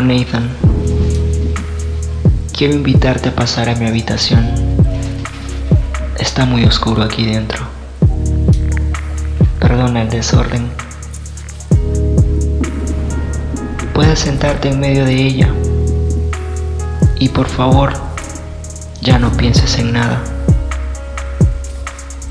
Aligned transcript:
Nathan. 0.00 0.48
Quiero 2.56 2.74
invitarte 2.74 3.28
a 3.28 3.34
pasar 3.34 3.68
a 3.68 3.74
mi 3.74 3.86
habitación. 3.86 4.46
Está 6.18 6.44
muy 6.44 6.64
oscuro 6.64 7.02
aquí 7.02 7.26
dentro. 7.26 7.64
Perdona 9.60 10.02
el 10.02 10.10
desorden. 10.10 10.68
Puedes 13.94 14.18
sentarte 14.18 14.68
en 14.68 14.80
medio 14.80 15.04
de 15.04 15.14
ella. 15.14 15.52
Y 17.18 17.28
por 17.30 17.48
favor, 17.48 17.92
ya 19.00 19.18
no 19.18 19.32
pienses 19.32 19.78
en 19.78 19.92
nada. 19.92 20.22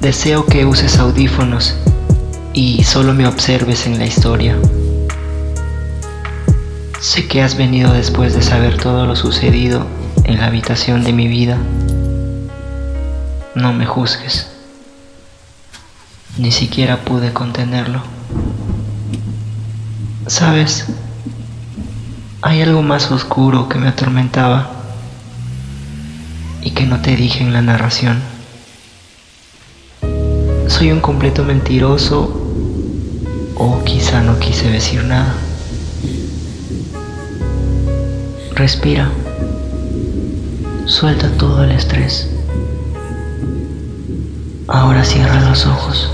Deseo 0.02 0.46
que 0.46 0.66
uses 0.66 0.98
audífonos 1.00 1.76
y 2.54 2.84
solo 2.84 3.14
me 3.14 3.28
observes 3.28 3.86
en 3.86 3.98
la 3.98 4.06
historia. 4.06 4.58
Sé 7.08 7.26
que 7.26 7.42
has 7.42 7.56
venido 7.56 7.94
después 7.94 8.34
de 8.34 8.42
saber 8.42 8.76
todo 8.76 9.06
lo 9.06 9.16
sucedido 9.16 9.88
en 10.26 10.42
la 10.42 10.48
habitación 10.48 11.06
de 11.06 11.14
mi 11.14 11.30
vida. 11.30 11.58
No 13.56 13.72
me 13.72 13.86
juzgues. 13.86 14.52
Ni 16.38 16.52
siquiera 16.52 17.06
pude 17.06 17.32
contenerlo. 17.32 18.02
¿Sabes? 20.28 20.88
Hay 22.42 22.62
algo 22.62 22.82
más 22.82 23.10
oscuro 23.10 23.70
que 23.70 23.78
me 23.80 23.88
atormentaba 23.88 24.70
y 26.62 26.72
que 26.72 26.86
no 26.86 27.00
te 27.00 27.16
dije 27.16 27.42
en 27.42 27.54
la 27.54 27.62
narración. 27.62 28.22
Soy 30.68 30.92
un 30.92 31.00
completo 31.00 31.46
mentiroso 31.46 32.52
o 33.56 33.82
quizá 33.86 34.22
no 34.22 34.40
quise 34.40 34.70
decir 34.70 35.06
nada. 35.06 35.47
Respira. 38.58 39.08
Suelta 40.88 41.30
todo 41.38 41.64
el 41.64 41.70
estrés. 41.70 42.28
Ahora 44.68 45.04
cierra 45.04 45.48
los 45.48 45.68
ojos 45.68 46.10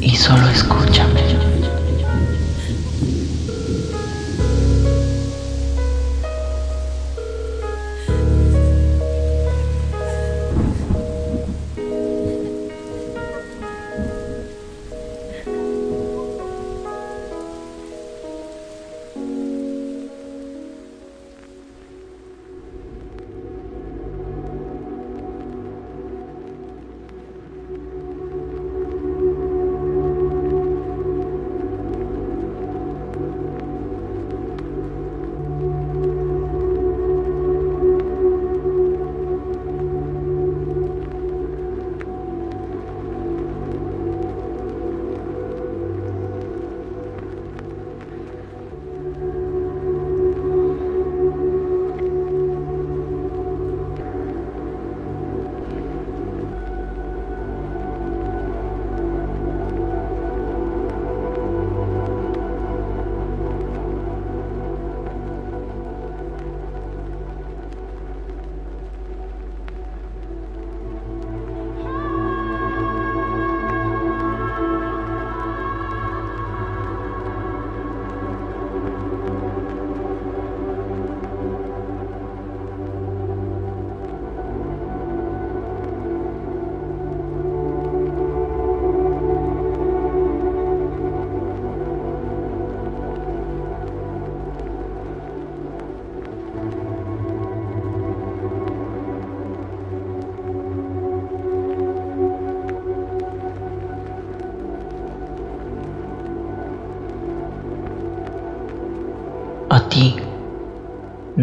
y 0.00 0.14
solo 0.14 0.48
escúchame. 0.48 1.27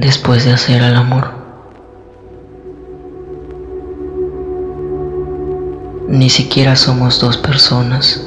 Después 0.05 0.45
de 0.45 0.53
hacer 0.53 0.83
el 0.83 0.95
amor. 0.95 1.31
Ni 6.07 6.29
siquiera 6.29 6.75
somos 6.75 7.19
dos 7.19 7.38
personas. 7.38 8.23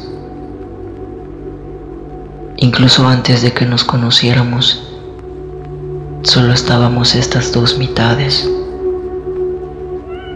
Incluso 2.57 3.07
antes 3.07 3.43
de 3.43 3.53
que 3.53 3.65
nos 3.65 3.85
conociéramos, 3.85 4.83
solo 6.23 6.53
estábamos 6.53 7.15
estas 7.15 7.53
dos 7.53 7.79
mitades, 7.79 8.51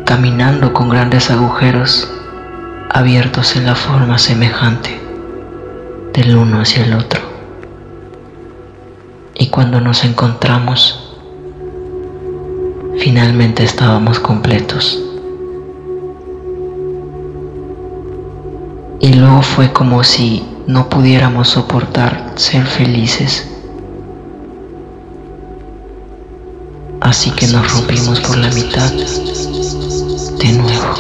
caminando 0.07 0.73
con 0.73 0.89
grandes 0.89 1.29
agujeros 1.31 2.09
abiertos 2.89 3.57
en 3.57 3.67
la 3.67 3.75
forma 3.75 4.19
semejante 4.19 5.01
del 6.15 6.37
uno 6.37 6.61
hacia 6.61 6.85
el 6.85 6.95
otro 6.95 7.33
y 9.35 9.49
cuando 9.49 9.81
nos 9.81 10.05
encontramos, 10.05 11.02
finalmente 13.03 13.65
estábamos 13.65 14.21
completos. 14.21 15.03
Y 19.01 19.13
luego 19.15 19.43
fue 19.43 19.73
como 19.73 20.05
si 20.05 20.45
no 20.69 20.89
pudiéramos 20.89 21.49
soportar 21.49 22.31
ser 22.37 22.65
felices. 22.65 23.49
Así 27.01 27.33
que 27.33 27.49
nos 27.49 27.73
rompimos 27.73 28.21
por 28.21 28.39
la 28.39 28.51
mitad 28.51 28.93
de 30.39 30.53
nuevo, 30.53 30.95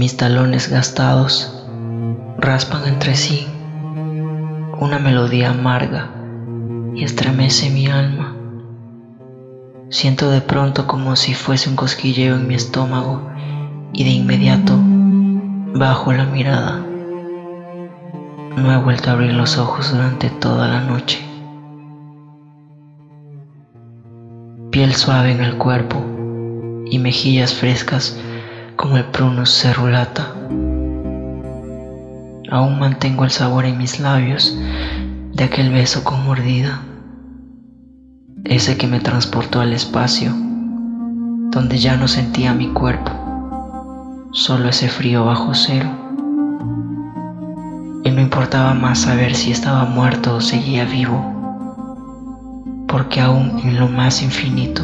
Mis 0.00 0.16
talones 0.16 0.70
gastados 0.70 1.52
raspan 2.38 2.88
entre 2.88 3.14
sí 3.16 3.46
una 4.80 4.98
melodía 4.98 5.50
amarga 5.50 6.10
y 6.94 7.04
estremece 7.04 7.68
mi 7.68 7.86
alma. 7.86 8.34
Siento 9.90 10.30
de 10.30 10.40
pronto 10.40 10.86
como 10.86 11.16
si 11.16 11.34
fuese 11.34 11.68
un 11.68 11.76
cosquilleo 11.76 12.36
en 12.36 12.48
mi 12.48 12.54
estómago 12.54 13.28
y 13.92 14.04
de 14.04 14.10
inmediato 14.12 14.80
bajo 15.74 16.14
la 16.14 16.24
mirada. 16.24 16.82
No 18.56 18.72
he 18.72 18.78
vuelto 18.78 19.10
a 19.10 19.12
abrir 19.12 19.34
los 19.34 19.58
ojos 19.58 19.92
durante 19.92 20.30
toda 20.30 20.66
la 20.66 20.80
noche. 20.80 21.22
Piel 24.70 24.94
suave 24.94 25.32
en 25.32 25.42
el 25.42 25.58
cuerpo 25.58 26.02
y 26.86 26.98
mejillas 26.98 27.52
frescas 27.52 28.16
como 28.80 28.96
el 28.96 29.04
prunus 29.04 29.50
cerulata. 29.50 30.32
Aún 32.50 32.78
mantengo 32.78 33.24
el 33.24 33.30
sabor 33.30 33.66
en 33.66 33.76
mis 33.76 34.00
labios 34.00 34.56
de 35.34 35.44
aquel 35.44 35.70
beso 35.70 36.02
con 36.02 36.24
mordida 36.24 36.80
ese 38.44 38.78
que 38.78 38.86
me 38.86 39.00
transportó 39.00 39.60
al 39.60 39.74
espacio, 39.74 40.32
donde 40.32 41.76
ya 41.76 41.98
no 41.98 42.08
sentía 42.08 42.54
mi 42.54 42.68
cuerpo, 42.68 44.30
solo 44.32 44.70
ese 44.70 44.88
frío 44.88 45.26
bajo 45.26 45.52
cero. 45.52 45.90
Y 48.02 48.10
no 48.10 48.20
importaba 48.22 48.72
más 48.72 49.00
saber 49.00 49.34
si 49.34 49.50
estaba 49.50 49.84
muerto 49.84 50.36
o 50.36 50.40
seguía 50.40 50.86
vivo, 50.86 51.22
porque 52.88 53.20
aún 53.20 53.60
en 53.62 53.78
lo 53.78 53.88
más 53.88 54.22
infinito, 54.22 54.82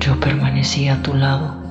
yo 0.00 0.18
permanecía 0.20 0.94
a 0.94 1.02
tu 1.02 1.12
lado. 1.12 1.65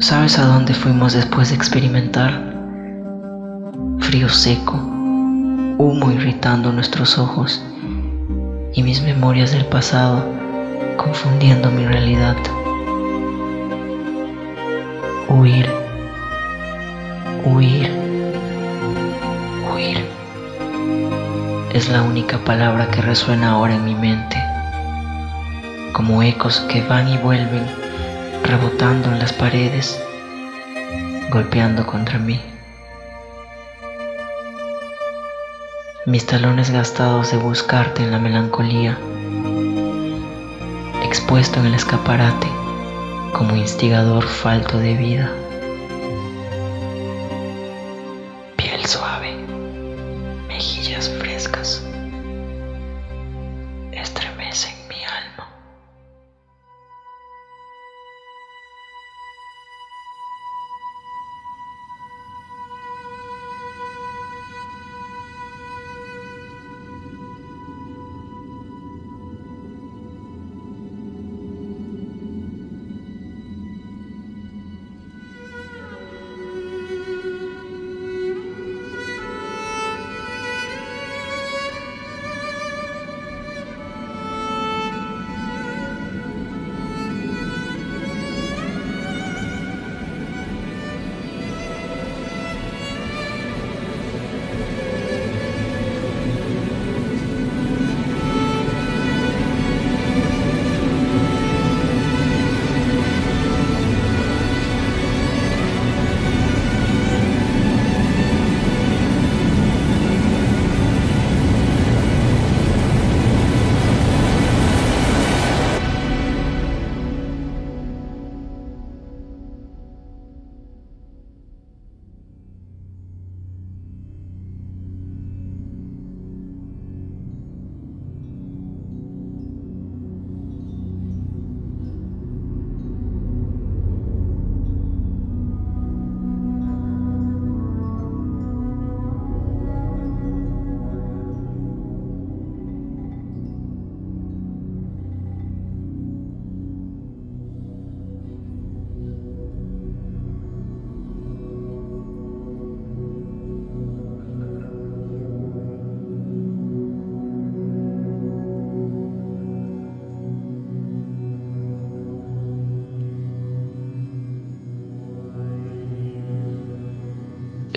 ¿Sabes 0.00 0.38
a 0.38 0.46
dónde 0.46 0.72
fuimos 0.72 1.12
después 1.12 1.50
de 1.50 1.56
experimentar? 1.56 2.32
Frío 3.98 4.30
seco 4.30 4.72
humo 5.76 6.10
irritando 6.10 6.72
nuestros 6.72 7.18
ojos 7.18 7.62
y 8.72 8.82
mis 8.82 9.02
memorias 9.02 9.52
del 9.52 9.66
pasado 9.66 10.24
confundiendo 10.96 11.70
mi 11.70 11.84
realidad. 11.84 12.34
Huir, 15.28 15.68
huir, 17.44 17.90
huir. 19.70 20.06
Es 21.74 21.90
la 21.90 22.00
única 22.00 22.38
palabra 22.38 22.90
que 22.90 23.02
resuena 23.02 23.50
ahora 23.50 23.74
en 23.74 23.84
mi 23.84 23.94
mente, 23.94 24.42
como 25.92 26.22
ecos 26.22 26.60
que 26.70 26.80
van 26.80 27.06
y 27.06 27.18
vuelven, 27.18 27.79
rebotando 28.50 29.10
en 29.12 29.18
las 29.18 29.32
paredes, 29.32 30.02
golpeando 31.30 31.86
contra 31.86 32.18
mí. 32.18 32.40
mis 36.06 36.26
talones 36.26 36.70
gastados 36.70 37.30
de 37.30 37.36
buscarte 37.36 38.02
en 38.02 38.10
la 38.10 38.18
melancolía, 38.18 38.98
expuesto 41.04 41.60
en 41.60 41.66
el 41.66 41.74
escaparate 41.74 42.48
como 43.32 43.54
instigador 43.54 44.24
falto 44.24 44.78
de 44.78 44.94
vida. 44.94 45.30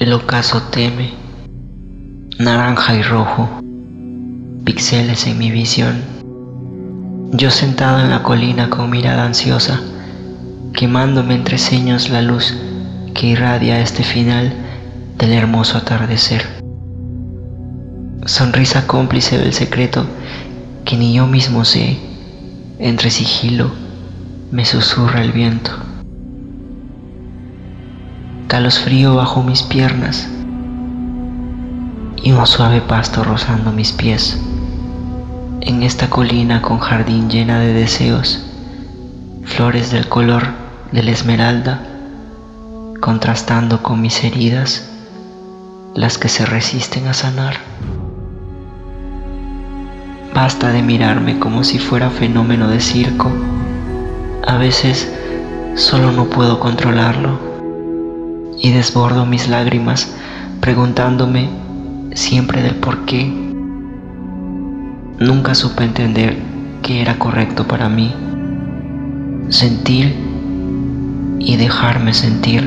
El 0.04 0.12
ocaso 0.12 0.64
teme, 0.64 1.14
naranja 2.38 2.94
y 2.94 3.04
rojo, 3.04 3.48
píxeles 4.66 5.26
en 5.28 5.38
mi 5.38 5.50
visión. 5.50 6.02
Yo 7.32 7.50
sentado 7.50 8.02
en 8.02 8.10
la 8.10 8.22
colina 8.22 8.70
con 8.70 8.90
mirada 8.90 9.26
ansiosa, 9.26 9.80
quemándome 10.74 11.36
entre 11.36 11.58
seños 11.58 12.10
la 12.10 12.22
luz 12.22 12.54
que 13.14 13.28
irradia 13.28 13.80
este 13.80 14.04
final 14.04 14.52
del 15.18 15.32
hermoso 15.32 15.78
atardecer. 15.78 16.62
Sonrisa 18.26 18.86
cómplice 18.86 19.38
del 19.38 19.54
secreto 19.54 20.06
que 20.84 20.98
ni 20.98 21.14
yo 21.14 21.28
mismo 21.28 21.64
sé, 21.64 21.98
entre 22.78 23.10
sigilo 23.10 23.72
me 24.52 24.66
susurra 24.66 25.24
el 25.24 25.32
viento 25.32 25.72
frío 28.54 29.16
bajo 29.16 29.42
mis 29.42 29.64
piernas 29.64 30.28
y 32.22 32.32
un 32.34 32.46
suave 32.46 32.82
pasto 32.82 33.24
rozando 33.24 33.72
mis 33.72 33.92
pies. 33.92 34.40
En 35.62 35.82
esta 35.82 36.08
colina 36.08 36.62
con 36.62 36.78
jardín 36.78 37.32
llena 37.32 37.60
de 37.60 37.74
deseos, 37.74 38.46
flores 39.44 39.90
del 39.90 40.08
color 40.08 40.50
de 40.92 41.02
la 41.02 41.10
esmeralda, 41.10 41.82
contrastando 43.02 43.82
con 43.82 44.02
mis 44.02 44.24
heridas, 44.24 44.88
las 45.96 46.20
que 46.20 46.30
se 46.30 46.46
resisten 46.46 47.08
a 47.08 47.16
sanar. 47.16 47.56
Basta 50.36 50.72
de 50.72 50.84
mirarme 50.84 51.40
como 51.40 51.64
si 51.64 51.80
fuera 51.80 52.12
fenómeno 52.12 52.68
de 52.68 52.80
circo. 52.80 53.32
A 54.46 54.58
veces 54.58 55.12
solo 55.76 56.12
no 56.12 56.26
puedo 56.26 56.60
controlarlo 56.60 57.53
y 58.64 58.72
desbordo 58.72 59.26
mis 59.26 59.50
lágrimas 59.50 60.16
preguntándome 60.62 61.50
siempre 62.14 62.64
del 62.64 62.76
por 62.76 63.04
qué. 63.06 63.26
Nunca 65.20 65.54
supe 65.54 65.84
entender 65.84 66.38
qué 66.82 67.02
era 67.02 67.20
correcto 67.20 67.68
para 67.68 67.90
mí 67.90 68.16
sentir 69.50 70.16
y 71.40 71.58
dejarme 71.58 72.14
sentir. 72.14 72.64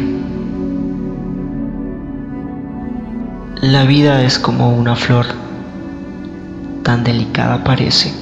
La 3.62 3.84
vida 3.84 4.22
es 4.22 4.38
como 4.38 4.76
una 4.76 4.96
flor, 4.96 5.24
tan 6.82 7.04
delicada 7.04 7.64
parece, 7.64 8.12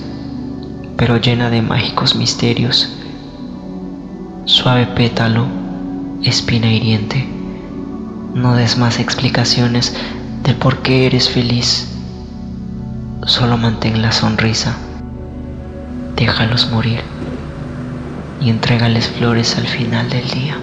pero 0.97 1.17
llena 1.17 1.51
de 1.51 1.61
mágicos 1.61 2.15
misterios. 2.15 2.97
Suave 4.45 4.87
pétalo, 4.87 5.47
espina 6.23 6.73
hiriente. 6.73 7.34
No 8.35 8.57
des 8.57 8.77
más 8.77 8.99
explicaciones 8.99 9.95
de 10.43 10.55
por 10.55 10.83
qué 10.83 11.07
eres 11.07 11.31
feliz. 11.31 11.89
Solo 13.27 13.57
mantén 13.57 14.03
la 14.03 14.11
sonrisa. 14.11 14.75
Déjalos 16.17 16.69
morir 16.73 17.01
y 18.41 18.51
entrégales 18.51 19.07
flores 19.07 19.57
al 19.57 19.69
final 19.69 20.11
del 20.11 20.29
día. 20.31 20.57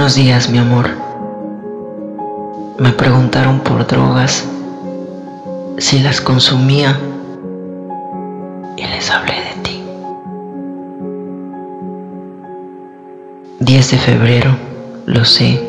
Buenos 0.00 0.14
días, 0.14 0.48
mi 0.48 0.56
amor. 0.56 0.88
Me 2.78 2.90
preguntaron 2.90 3.60
por 3.60 3.86
drogas, 3.86 4.48
si 5.76 5.98
las 5.98 6.22
consumía 6.22 6.98
y 8.78 8.86
les 8.86 9.10
hablé 9.10 9.34
de 9.34 9.62
ti. 9.62 9.82
10 13.58 13.90
de 13.90 13.98
febrero, 13.98 14.56
lo 15.04 15.26
sé, 15.26 15.60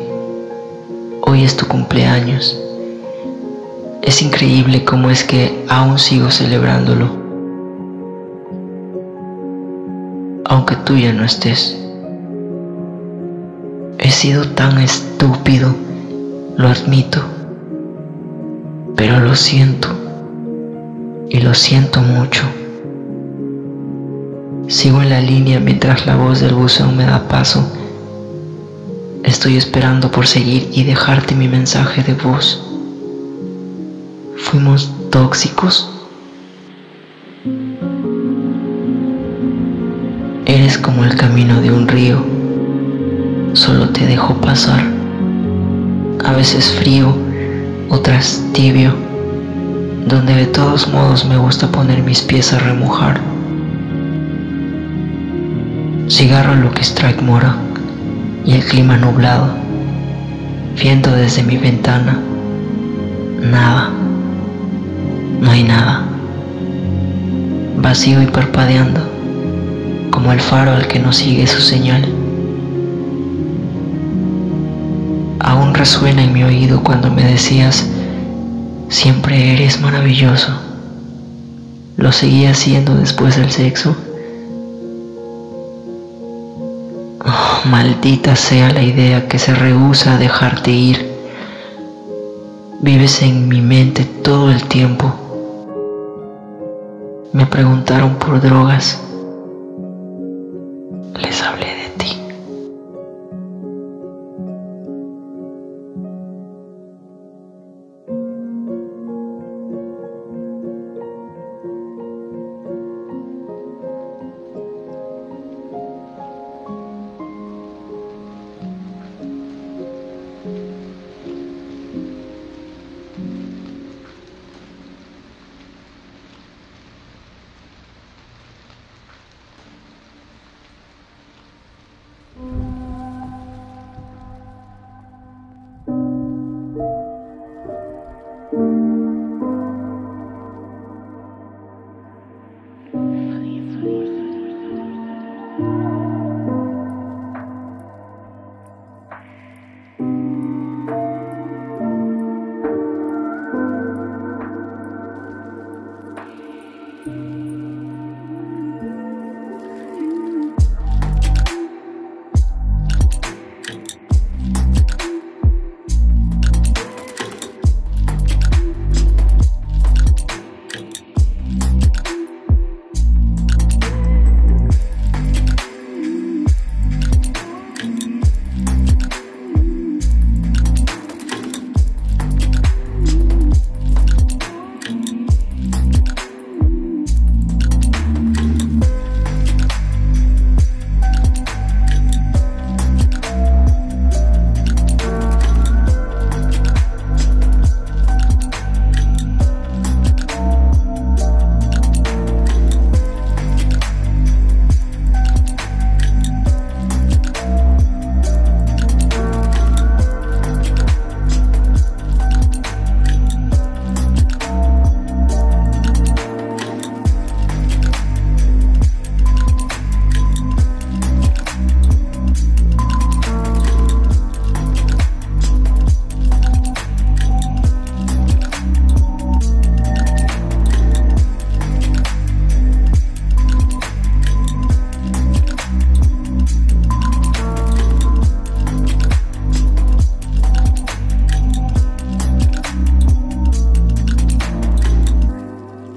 hoy 1.26 1.44
es 1.44 1.54
tu 1.54 1.68
cumpleaños. 1.68 2.58
Es 4.00 4.22
increíble 4.22 4.82
cómo 4.86 5.10
es 5.10 5.24
que 5.24 5.62
aún 5.68 5.98
sigo 5.98 6.30
celebrándolo, 6.30 7.10
aunque 10.46 10.74
tú 10.76 10.96
ya 10.96 11.12
no 11.12 11.22
estés. 11.22 11.81
Sido 14.12 14.44
tan 14.44 14.78
estúpido, 14.78 15.74
lo 16.56 16.68
admito, 16.68 17.20
pero 18.94 19.18
lo 19.18 19.34
siento 19.34 19.88
y 21.28 21.40
lo 21.40 21.54
siento 21.54 22.00
mucho. 22.02 22.44
Sigo 24.68 25.02
en 25.02 25.10
la 25.10 25.20
línea 25.20 25.58
mientras 25.58 26.06
la 26.06 26.14
voz 26.14 26.38
del 26.40 26.54
buzón 26.54 26.96
me 26.96 27.04
da 27.04 27.26
paso. 27.26 27.66
Estoy 29.24 29.56
esperando 29.56 30.12
por 30.12 30.28
seguir 30.28 30.68
y 30.72 30.84
dejarte 30.84 31.34
mi 31.34 31.48
mensaje 31.48 32.04
de 32.04 32.14
voz. 32.14 32.62
Fuimos 34.36 34.92
tóxicos. 35.10 35.90
Eres 40.46 40.78
como 40.78 41.02
el 41.02 41.16
camino 41.16 41.60
de 41.60 41.72
un 41.72 41.88
río 41.88 42.41
solo 43.62 43.90
te 43.90 44.04
dejo 44.04 44.34
pasar. 44.40 44.82
A 46.24 46.32
veces 46.32 46.72
frío, 46.80 47.14
otras 47.90 48.42
tibio, 48.52 48.92
donde 50.08 50.34
de 50.34 50.46
todos 50.46 50.88
modos 50.88 51.24
me 51.24 51.36
gusta 51.36 51.68
poner 51.68 52.02
mis 52.02 52.22
pies 52.22 52.52
a 52.52 52.58
remojar. 52.58 53.20
Cigarro 56.08 56.56
lo 56.56 56.72
Strike 56.74 57.22
Mora 57.22 57.54
y 58.44 58.54
el 58.54 58.64
clima 58.64 58.96
nublado, 58.96 59.46
viendo 60.82 61.12
desde 61.12 61.44
mi 61.44 61.56
ventana. 61.56 62.18
Nada, 63.48 63.90
no 65.40 65.50
hay 65.52 65.62
nada. 65.62 66.02
Vacío 67.76 68.20
y 68.22 68.26
parpadeando, 68.26 69.00
como 70.10 70.32
el 70.32 70.40
faro 70.40 70.72
al 70.72 70.88
que 70.88 70.98
no 70.98 71.12
sigue 71.12 71.46
su 71.46 71.60
señal. 71.60 72.21
Resuena 75.72 76.22
en 76.22 76.32
mi 76.32 76.44
oído 76.44 76.82
cuando 76.82 77.10
me 77.10 77.24
decías, 77.24 77.86
siempre 78.88 79.54
eres 79.54 79.80
maravilloso. 79.80 80.52
Lo 81.96 82.12
seguía 82.12 82.50
haciendo 82.50 82.94
después 82.94 83.36
del 83.36 83.50
sexo. 83.50 83.96
Oh, 87.24 87.68
maldita 87.68 88.36
sea 88.36 88.70
la 88.72 88.82
idea 88.82 89.28
que 89.28 89.38
se 89.38 89.54
rehúsa 89.54 90.14
a 90.14 90.18
dejarte 90.18 90.70
ir. 90.70 91.10
Vives 92.80 93.22
en 93.22 93.48
mi 93.48 93.60
mente 93.60 94.04
todo 94.04 94.50
el 94.50 94.62
tiempo. 94.64 95.12
Me 97.32 97.46
preguntaron 97.46 98.16
por 98.16 98.40
drogas. 98.40 99.00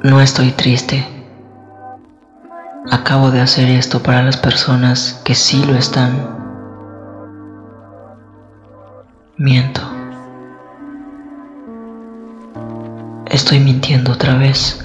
No 0.06 0.22
estoy 0.22 0.52
triste. 0.52 1.04
Acabo 2.92 3.32
de 3.32 3.42
hacer 3.42 3.68
esto 3.70 4.04
para 4.04 4.22
las 4.22 4.38
personas 4.38 5.20
que 5.26 5.34
sí 5.34 5.66
lo 5.66 5.76
están. 5.76 6.30
Miento. 9.36 9.82
Estoy 13.32 13.60
mintiendo 13.60 14.12
otra 14.12 14.38
vez. 14.38 14.80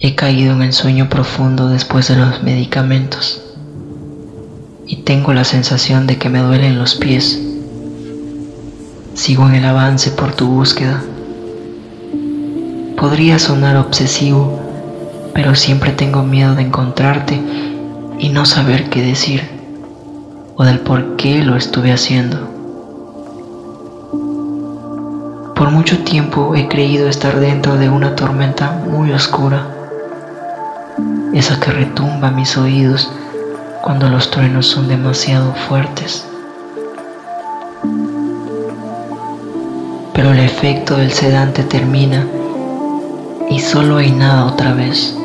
He 0.00 0.16
caído 0.16 0.52
en 0.54 0.62
el 0.62 0.72
sueño 0.72 1.08
profundo 1.08 1.68
después 1.68 2.08
de 2.08 2.16
los 2.16 2.42
medicamentos 2.42 3.54
y 4.88 5.02
tengo 5.02 5.32
la 5.32 5.44
sensación 5.44 6.08
de 6.08 6.18
que 6.18 6.28
me 6.28 6.40
duelen 6.40 6.80
los 6.80 6.96
pies. 6.96 7.40
Sigo 9.14 9.46
en 9.46 9.54
el 9.54 9.66
avance 9.66 10.10
por 10.10 10.34
tu 10.34 10.48
búsqueda. 10.48 11.00
Podría 12.96 13.38
sonar 13.38 13.76
obsesivo, 13.76 14.58
pero 15.34 15.54
siempre 15.54 15.92
tengo 15.92 16.22
miedo 16.22 16.54
de 16.54 16.62
encontrarte 16.62 17.38
y 18.18 18.30
no 18.30 18.46
saber 18.46 18.88
qué 18.88 19.02
decir 19.02 19.56
o 20.56 20.64
del 20.64 20.80
por 20.80 21.16
qué 21.16 21.42
lo 21.42 21.56
estuve 21.56 21.92
haciendo. 21.92 22.38
Por 25.54 25.70
mucho 25.70 26.04
tiempo 26.04 26.54
he 26.54 26.68
creído 26.68 27.08
estar 27.08 27.38
dentro 27.38 27.76
de 27.76 27.90
una 27.90 28.16
tormenta 28.16 28.72
muy 28.90 29.12
oscura, 29.12 29.66
esa 31.34 31.60
que 31.60 31.70
retumba 31.72 32.30
mis 32.30 32.56
oídos 32.56 33.10
cuando 33.82 34.08
los 34.08 34.30
truenos 34.30 34.66
son 34.66 34.88
demasiado 34.88 35.54
fuertes. 35.68 36.26
Pero 40.14 40.32
el 40.32 40.38
efecto 40.38 40.96
del 40.96 41.12
sedante 41.12 41.62
termina 41.62 42.26
y 43.48 43.60
solo 43.60 43.98
hay 43.98 44.10
nada 44.10 44.46
otra 44.46 44.74
vez. 44.74 45.16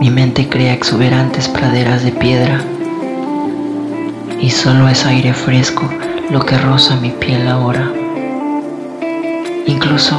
Mi 0.00 0.10
mente 0.10 0.48
crea 0.48 0.72
exuberantes 0.72 1.48
praderas 1.48 2.04
de 2.04 2.12
piedra 2.12 2.60
y 4.40 4.50
solo 4.50 4.88
es 4.88 5.04
aire 5.04 5.32
fresco 5.34 5.88
lo 6.30 6.40
que 6.44 6.58
roza 6.58 6.96
mi 6.96 7.10
piel 7.10 7.48
ahora. 7.48 7.90
Incluso 9.66 10.16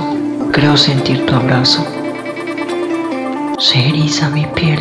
creo 0.52 0.78
sentir 0.78 1.26
tu 1.26 1.36
abrazo. 1.36 1.86
Se 3.60 3.88
eriza 3.88 4.30
mi 4.30 4.46
piel. 4.48 4.80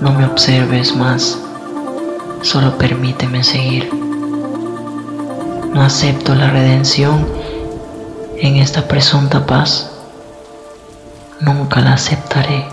No 0.00 0.12
me 0.12 0.24
observes 0.24 0.94
más, 0.96 1.38
solo 2.42 2.76
permíteme 2.78 3.42
seguir. 3.44 3.88
No 5.74 5.82
acepto 5.82 6.34
la 6.34 6.50
redención 6.50 7.41
en 8.42 8.56
esta 8.56 8.88
presunta 8.88 9.46
paz. 9.46 9.88
Nunca 11.40 11.80
la 11.80 11.94
aceptaré. 11.94 12.71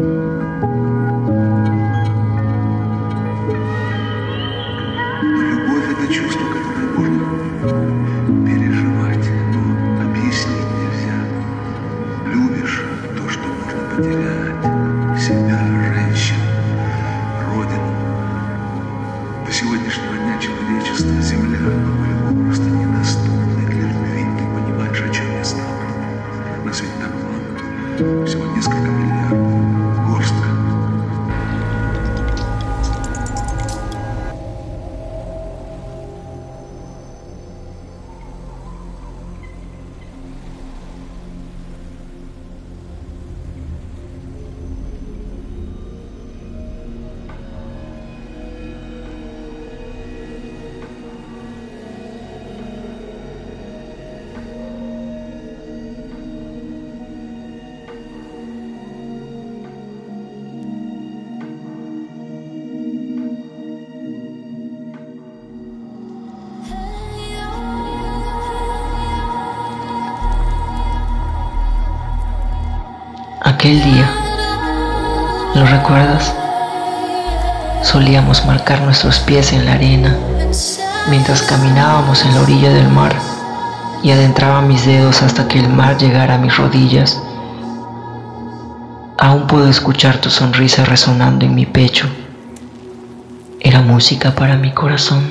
Aquel 0.00 0.29
Solíamos 77.82 78.46
marcar 78.46 78.82
nuestros 78.82 79.18
pies 79.18 79.52
en 79.52 79.66
la 79.66 79.72
arena 79.72 80.16
mientras 81.08 81.42
caminábamos 81.42 82.24
en 82.24 82.34
la 82.34 82.42
orilla 82.42 82.72
del 82.72 82.88
mar 82.88 83.12
y 84.02 84.12
adentraba 84.12 84.60
mis 84.62 84.86
dedos 84.86 85.22
hasta 85.22 85.48
que 85.48 85.58
el 85.58 85.68
mar 85.68 85.98
llegara 85.98 86.34
a 86.34 86.38
mis 86.38 86.56
rodillas. 86.56 87.20
Aún 89.18 89.46
puedo 89.48 89.68
escuchar 89.68 90.18
tu 90.18 90.30
sonrisa 90.30 90.84
resonando 90.84 91.44
en 91.44 91.54
mi 91.54 91.66
pecho. 91.66 92.06
Era 93.58 93.82
música 93.82 94.34
para 94.34 94.56
mi 94.56 94.72
corazón. 94.72 95.22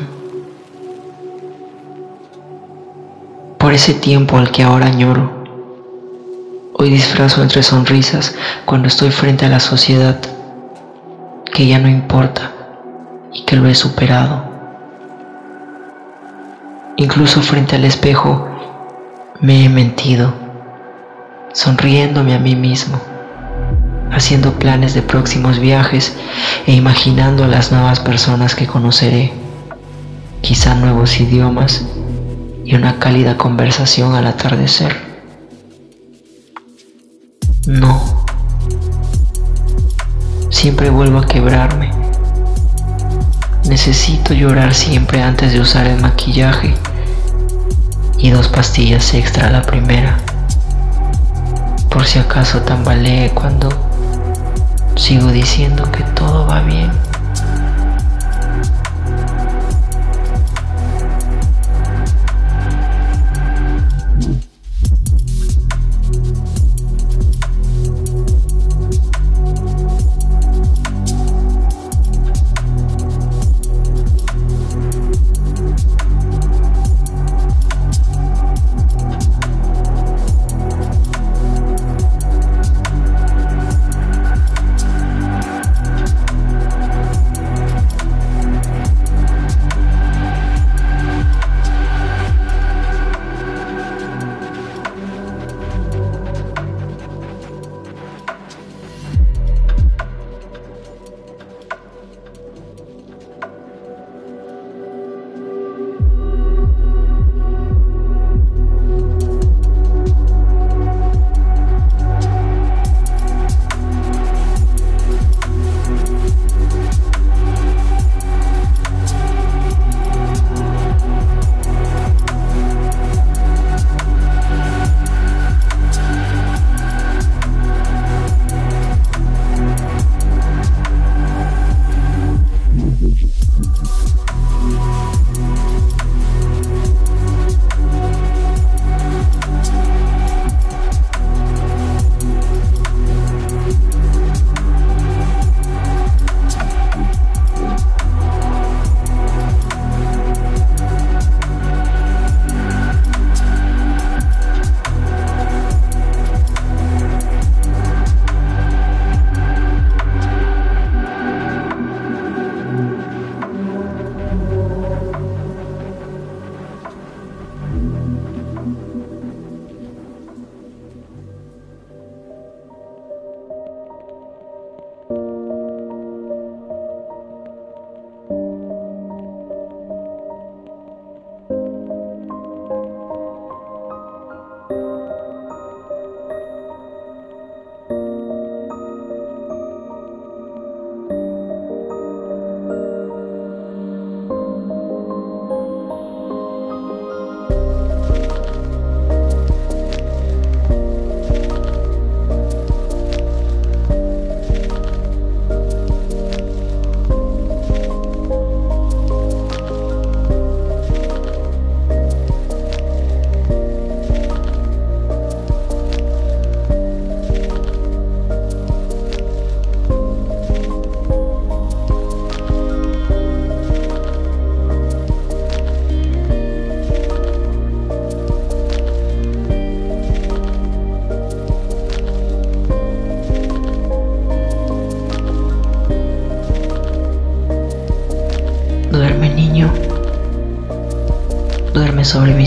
Por 3.58 3.74
ese 3.74 3.94
tiempo 3.94 4.38
al 4.38 4.52
que 4.52 4.64
ahora 4.64 4.88
añoro 4.88 5.40
Hoy 6.82 6.90
disfrazo 6.90 7.44
entre 7.44 7.62
sonrisas 7.62 8.34
cuando 8.64 8.88
estoy 8.88 9.12
frente 9.12 9.46
a 9.46 9.50
la 9.50 9.60
sociedad, 9.60 10.18
que 11.60 11.68
ya 11.68 11.78
no 11.78 11.90
importa 11.90 12.54
y 13.34 13.44
que 13.44 13.58
lo 13.58 13.68
he 13.68 13.76
superado. 13.76 14.46
Incluso 16.96 17.42
frente 17.42 17.76
al 17.76 17.84
espejo 17.84 18.48
me 19.42 19.66
he 19.66 19.68
mentido, 19.68 20.34
sonriéndome 21.52 22.34
a 22.34 22.40
mí 22.40 22.56
mismo, 22.56 22.98
haciendo 24.10 24.54
planes 24.54 24.94
de 24.94 25.02
próximos 25.02 25.60
viajes 25.60 26.16
e 26.66 26.72
imaginando 26.72 27.44
a 27.44 27.50
las 27.50 27.74
nuevas 27.74 28.00
personas 28.00 28.56
que 28.56 28.66
conoceré, 28.66 29.34
quizá 30.40 30.76
nuevos 30.76 31.20
idiomas 31.20 31.86
y 32.64 32.74
una 32.76 33.00
cálida 33.00 33.36
conversación 33.36 34.16
al 34.16 34.28
atardecer. 34.28 35.09
Siempre 40.70 40.92
vuelvo 40.92 41.18
a 41.18 41.26
quebrarme. 41.26 41.92
Necesito 43.68 44.36
llorar 44.36 44.76
siempre 44.76 45.24
antes 45.24 45.52
de 45.52 45.60
usar 45.60 45.88
el 45.88 46.00
maquillaje 46.00 46.76
y 48.20 48.30
dos 48.30 48.50
pastillas 48.50 49.16
extra 49.16 49.50
la 49.50 49.64
primera. 49.64 50.16
Por 51.90 52.06
si 52.06 52.20
acaso 52.20 52.62
tambalee 52.62 53.32
cuando 53.32 53.70
sigo 54.96 55.32
diciendo 55.32 55.92
que 55.92 56.04
todo 56.04 56.46
va 56.46 56.62
bien. 56.62 56.92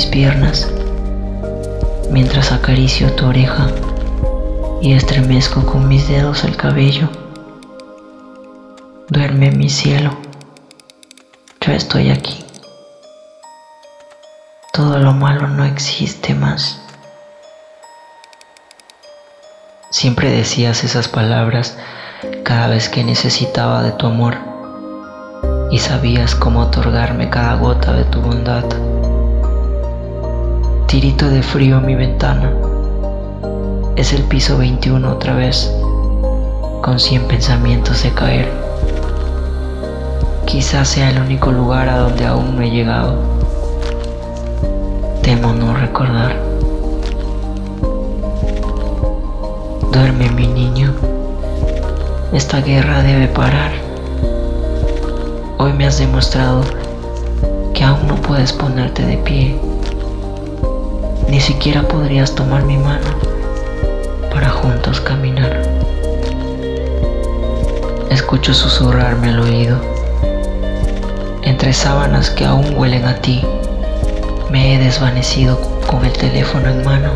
Mis 0.03 0.11
piernas 0.11 0.69
mientras 2.11 2.51
acaricio 2.51 3.13
tu 3.13 3.27
oreja 3.27 3.69
y 4.81 4.95
estremezco 4.95 5.65
con 5.65 5.87
mis 5.87 6.09
dedos 6.09 6.43
el 6.45 6.57
cabello. 6.57 7.09
Duerme 9.09 9.53
mi 9.53 9.69
cielo, 9.71 10.17
yo 11.61 11.73
estoy 11.73 12.11
aquí. 12.11 12.45
Todo 14.73 14.99
lo 14.99 15.13
malo 15.13 15.47
no 15.47 15.65
existe 15.65 16.35
más. 16.35 16.81
Siempre 19.91 20.31
decías 20.31 20.83
esas 20.83 21.07
palabras 21.07 21.77
cada 22.45 22.67
vez 22.67 22.89
que 22.89 23.05
necesitaba 23.05 23.83
de 23.83 23.93
tu 23.93 24.07
amor 24.07 24.37
y 25.71 25.79
sabías 25.79 26.35
cómo 26.35 26.61
otorgarme 26.63 27.31
cada 27.31 27.55
gota 27.55 27.93
de 27.93 28.05
tu 28.05 28.21
bondad. 28.21 28.65
Tirito 30.93 31.31
de 31.31 31.43
frío 31.43 31.79
en 31.79 31.87
mi 31.87 31.95
ventana. 31.95 32.53
Es 33.97 34.13
el 34.13 34.25
piso 34.25 34.59
21 34.59 35.11
otra 35.11 35.35
vez, 35.35 35.73
con 36.83 37.01
100 37.01 37.29
pensamientos 37.29 38.03
de 38.03 38.11
caer. 38.11 38.53
Quizás 40.45 40.89
sea 40.89 41.09
el 41.09 41.19
único 41.19 41.51
lugar 41.51 41.89
a 41.89 41.97
donde 41.97 42.27
aún 42.27 42.57
no 42.57 42.61
he 42.61 42.69
llegado. 42.69 43.17
Temo 45.23 45.55
no 45.55 45.73
recordar. 45.73 46.37
Duerme 49.93 50.29
mi 50.33 50.47
niño. 50.47 50.93
Esta 52.35 52.61
guerra 52.61 53.03
debe 53.03 53.29
parar. 53.29 53.73
Hoy 55.57 55.73
me 55.73 55.87
has 55.87 55.99
demostrado 55.99 56.61
que 57.73 57.83
aún 57.83 58.07
no 58.09 58.17
puedes 58.17 58.53
ponerte 58.53 59.07
de 59.07 59.17
pie 59.17 59.72
ni 61.33 61.41
siquiera 61.41 61.83
podrías 61.89 62.35
tomar 62.35 62.63
mi 62.65 62.77
mano 62.77 63.07
para 64.31 64.51
juntos 64.51 65.01
caminar. 65.01 65.63
Escucho 68.11 68.53
susurrarme 68.53 69.31
al 69.31 69.41
oído. 69.41 69.81
Entre 71.41 71.73
sábanas 71.73 72.29
que 72.29 72.45
aún 72.45 72.77
huelen 72.77 73.07
a 73.07 73.17
ti, 73.17 73.43
me 74.51 74.75
he 74.75 74.79
desvanecido 74.79 75.59
con 75.87 76.05
el 76.05 76.13
teléfono 76.13 76.69
en 76.69 76.85
mano, 76.85 77.13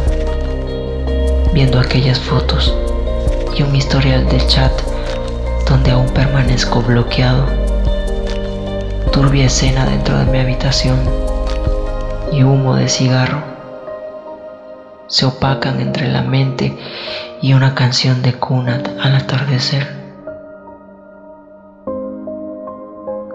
viendo 1.53 1.79
aquellas 1.79 2.19
fotos 2.19 2.75
y 3.55 3.65
un 3.65 3.77
historial 3.77 4.27
del 4.31 4.47
chat 4.47 4.73
donde 5.69 5.91
aún 5.91 6.09
permanezco 6.09 6.81
bloqueado. 6.81 7.45
Turbia 9.13 9.45
escena 9.45 9.85
dentro 9.85 10.19
de 10.19 10.25
mi 10.25 10.39
habitación 10.39 10.99
y 12.33 12.45
humo 12.45 12.77
de 12.77 12.89
cigarro 12.89 13.56
se 15.09 15.27
opacan 15.27 15.81
entre 15.81 16.09
la 16.09 16.23
mente 16.23 16.77
y 17.41 17.53
una 17.53 17.75
canción 17.75 18.23
de 18.23 18.35
Kunat 18.35 18.89
al 19.01 19.15
atardecer. 19.15 19.87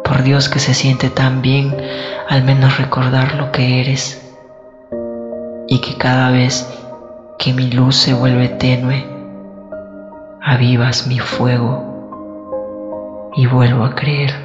Por 0.03 0.23
Dios 0.23 0.49
que 0.49 0.60
se 0.60 0.73
siente 0.73 1.10
tan 1.10 1.41
bien 1.41 1.75
al 2.27 2.43
menos 2.43 2.77
recordar 2.77 3.36
lo 3.36 3.51
que 3.51 3.81
eres 3.81 4.21
y 5.67 5.79
que 5.79 5.97
cada 5.97 6.31
vez 6.31 6.67
que 7.39 7.53
mi 7.53 7.71
luz 7.71 7.95
se 7.95 8.13
vuelve 8.13 8.49
tenue, 8.49 9.05
avivas 10.41 11.07
mi 11.07 11.19
fuego 11.19 13.31
y 13.36 13.47
vuelvo 13.47 13.86
a 13.86 13.95
creer. 13.95 14.40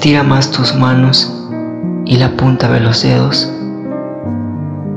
Estira 0.00 0.22
más 0.22 0.50
tus 0.50 0.74
manos 0.74 1.30
y 2.06 2.16
la 2.16 2.30
punta 2.30 2.72
de 2.72 2.80
los 2.80 3.02
dedos. 3.02 3.52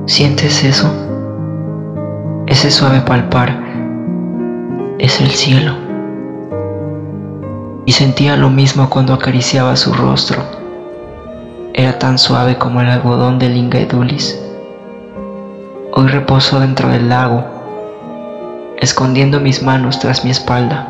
¿Sientes 0.06 0.63
eso? 0.63 0.89
Ese 2.48 2.72
suave 2.72 3.02
palpar 3.02 3.62
es 5.00 5.20
el 5.20 5.32
cielo. 5.32 5.76
Y 7.86 7.92
sentía 7.92 8.38
lo 8.38 8.50
mismo 8.50 8.89
cuando 8.89 9.13
acariciaba 9.13 9.76
su 9.76 9.94
rostro. 9.94 10.42
Era 11.74 12.00
tan 12.00 12.18
suave 12.18 12.58
como 12.58 12.80
el 12.80 12.88
algodón 12.88 13.39
del 13.39 13.58
Ingaedulis. 13.58 14.39
Hoy 15.92 16.08
reposo 16.08 16.62
dentro 16.62 16.88
del 16.88 17.10
lago, 17.10 17.44
escondiendo 18.78 19.42
mis 19.42 19.63
manos 19.63 20.00
tras 20.00 20.24
mi 20.24 20.32
espalda, 20.32 20.88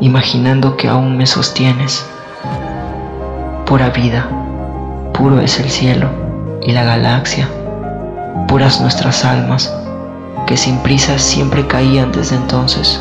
imaginando 0.00 0.76
que 0.76 0.88
aún 0.88 1.16
me 1.16 1.28
sostienes 1.28 2.11
pura 3.72 3.88
vida, 3.88 4.26
puro 5.14 5.40
es 5.40 5.58
el 5.58 5.70
cielo 5.70 6.10
y 6.60 6.72
la 6.72 6.84
galaxia, 6.84 7.48
puras 8.46 8.82
nuestras 8.82 9.24
almas, 9.24 9.74
que 10.46 10.58
sin 10.58 10.76
prisa 10.80 11.18
siempre 11.18 11.66
caían 11.66 12.12
desde 12.12 12.36
entonces, 12.36 13.00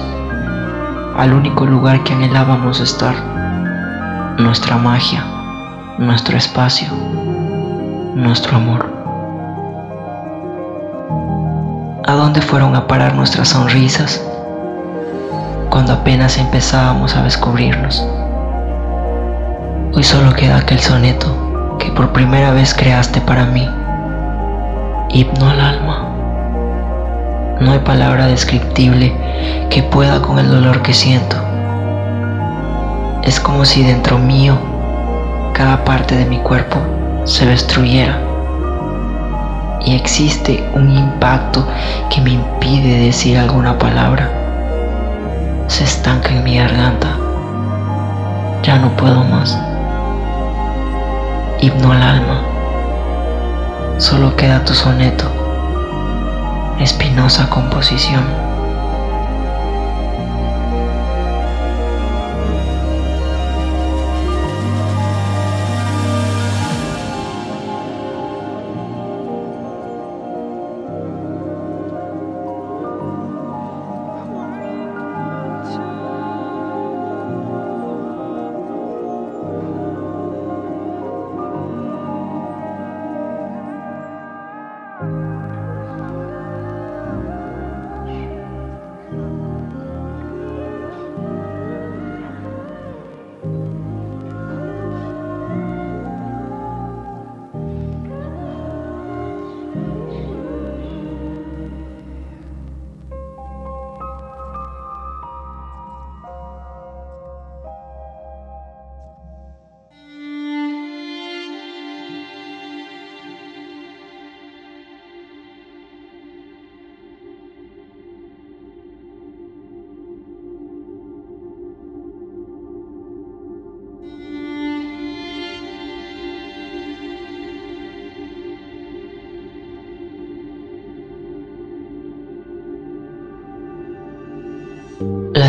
al 1.18 1.34
único 1.34 1.66
lugar 1.66 2.06
que 2.06 2.14
anhelábamos 2.14 2.80
estar, 2.80 3.14
nuestra 4.40 4.78
magia, 4.78 5.26
nuestro 5.98 6.38
espacio, 6.38 6.88
nuestro 8.16 8.56
amor. 8.56 8.90
¿A 12.08 12.14
dónde 12.14 12.42
fueron 12.42 12.78
a 12.78 12.88
parar 12.88 13.14
nuestras 13.14 13.50
sonrisas 13.50 14.26
cuando 15.70 15.92
apenas 15.92 16.38
empezábamos 16.38 17.18
a 17.18 17.24
descubrirnos? 17.24 18.08
Hoy 19.94 20.04
solo 20.04 20.34
queda 20.34 20.56
aquel 20.56 20.80
soneto 20.80 21.76
que 21.78 21.92
por 21.92 22.14
primera 22.14 22.52
vez 22.52 22.74
creaste 22.74 23.20
para 23.20 23.46
mí, 23.46 23.68
himno 25.10 25.50
al 25.50 25.60
alma. 25.60 26.16
No 27.60 27.74
hay 27.74 27.80
palabra 27.80 28.28
descriptible 28.28 29.14
que 29.70 29.84
pueda 29.84 30.22
con 30.22 30.40
el 30.40 30.50
dolor 30.50 30.82
que 30.82 30.94
siento. 30.94 31.36
Es 33.24 33.38
como 33.42 33.66
si 33.66 33.84
dentro 33.84 34.18
mío 34.18 34.58
cada 35.54 35.84
parte 35.84 36.16
de 36.16 36.26
mi 36.26 36.38
cuerpo 36.38 36.78
se 37.26 37.46
destruyera 37.46 38.18
y 39.86 39.94
existe 39.94 40.64
un 40.74 40.90
impacto 40.90 41.68
que 42.10 42.22
me 42.22 42.30
impide 42.30 43.08
decir 43.08 43.38
alguna 43.38 43.78
palabra. 43.78 44.30
Se 45.68 45.84
estanca 45.84 46.30
en 46.30 46.46
mi 46.46 46.56
garganta. 46.56 47.18
Ya 48.64 48.78
no 48.78 48.90
puedo 48.96 49.24
más 49.26 49.60
himno 51.62 51.92
al 51.92 52.02
alma. 52.02 52.42
Solo 53.98 54.36
queda 54.36 54.66
tu 54.66 54.74
soneto, 54.74 55.26
espinosa 56.80 57.48
composición. 57.50 58.41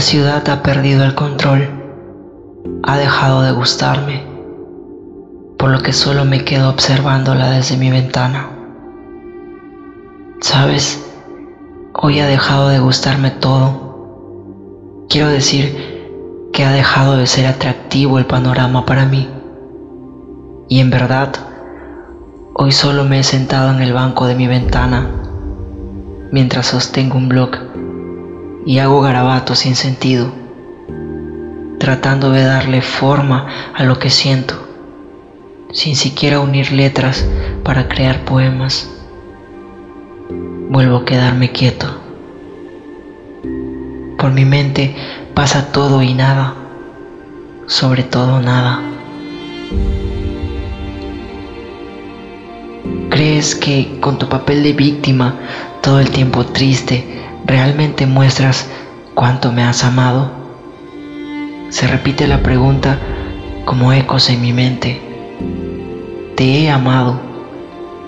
Ciudad 0.02 0.46
ha 0.50 0.62
perdido 0.62 1.04
el 1.04 1.14
control, 1.14 1.66
ha 2.82 2.98
dejado 2.98 3.40
de 3.40 3.52
gustarme, 3.52 4.22
por 5.56 5.70
lo 5.70 5.80
que 5.80 5.94
solo 5.94 6.26
me 6.26 6.44
quedo 6.44 6.68
observándola 6.68 7.50
desde 7.52 7.78
mi 7.78 7.90
ventana. 7.90 8.50
¿Sabes? 10.40 11.02
Hoy 11.94 12.20
ha 12.20 12.26
dejado 12.26 12.68
de 12.68 12.80
gustarme 12.80 13.30
todo. 13.30 15.06
Quiero 15.08 15.28
decir 15.28 16.50
que 16.52 16.64
ha 16.64 16.72
dejado 16.72 17.16
de 17.16 17.26
ser 17.26 17.46
atractivo 17.46 18.18
el 18.18 18.26
panorama 18.26 18.84
para 18.84 19.06
mí. 19.06 19.30
Y 20.68 20.80
en 20.80 20.90
verdad, 20.90 21.32
hoy 22.54 22.72
solo 22.72 23.04
me 23.04 23.20
he 23.20 23.24
sentado 23.24 23.70
en 23.70 23.80
el 23.80 23.94
banco 23.94 24.26
de 24.26 24.34
mi 24.34 24.46
ventana 24.46 25.06
mientras 26.32 26.66
sostengo 26.66 27.18
un 27.18 27.28
blog 27.28 27.50
y 28.64 28.78
hago 28.78 29.00
garabatos 29.00 29.60
sin 29.60 29.76
sentido, 29.76 30.32
tratando 31.78 32.30
de 32.30 32.42
darle 32.44 32.80
forma 32.80 33.72
a 33.74 33.82
lo 33.84 33.98
que 33.98 34.10
siento, 34.10 34.54
sin 35.72 35.96
siquiera 35.96 36.40
unir 36.40 36.72
letras 36.72 37.26
para 37.64 37.88
crear 37.88 38.24
poemas. 38.24 38.88
Vuelvo 40.70 40.98
a 40.98 41.04
quedarme 41.04 41.50
quieto. 41.50 41.86
Por 44.16 44.30
mi 44.30 44.44
mente 44.44 44.94
pasa 45.34 45.72
todo 45.72 46.02
y 46.02 46.14
nada, 46.14 46.54
sobre 47.66 48.04
todo 48.04 48.40
nada. 48.40 48.80
¿Crees 53.10 53.54
que 53.54 53.98
con 54.00 54.18
tu 54.18 54.28
papel 54.28 54.62
de 54.62 54.72
víctima, 54.72 55.34
todo 55.82 56.00
el 56.00 56.10
tiempo 56.10 56.46
triste, 56.46 57.21
realmente 57.44 58.06
muestras 58.06 58.68
cuánto 59.14 59.52
me 59.52 59.62
has 59.62 59.84
amado? 59.84 60.30
Se 61.70 61.86
repite 61.86 62.26
la 62.26 62.42
pregunta 62.42 62.98
como 63.64 63.92
ecos 63.92 64.28
en 64.30 64.40
mi 64.40 64.52
mente. 64.52 65.00
Te 66.36 66.44
he 66.44 66.70
amado 66.70 67.20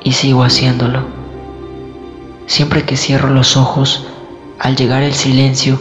y 0.02 0.12
sigo 0.12 0.44
haciéndolo. 0.44 1.06
Siempre 2.46 2.82
que 2.82 2.96
cierro 2.96 3.30
los 3.30 3.56
ojos, 3.56 4.06
al 4.58 4.76
llegar 4.76 5.02
el 5.02 5.14
silencio 5.14 5.78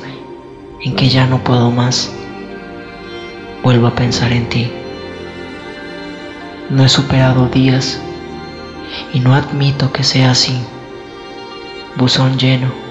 en 0.81 0.95
que 0.95 1.09
ya 1.09 1.27
no 1.27 1.43
puedo 1.43 1.71
más, 1.71 2.11
vuelvo 3.63 3.87
a 3.87 3.95
pensar 3.95 4.31
en 4.31 4.47
ti. 4.49 4.71
No 6.69 6.85
he 6.85 6.89
superado 6.89 7.47
días 7.47 7.99
y 9.13 9.19
no 9.19 9.35
admito 9.35 9.91
que 9.91 10.03
sea 10.03 10.31
así. 10.31 10.57
Buzón 11.95 12.37
lleno 12.37 12.82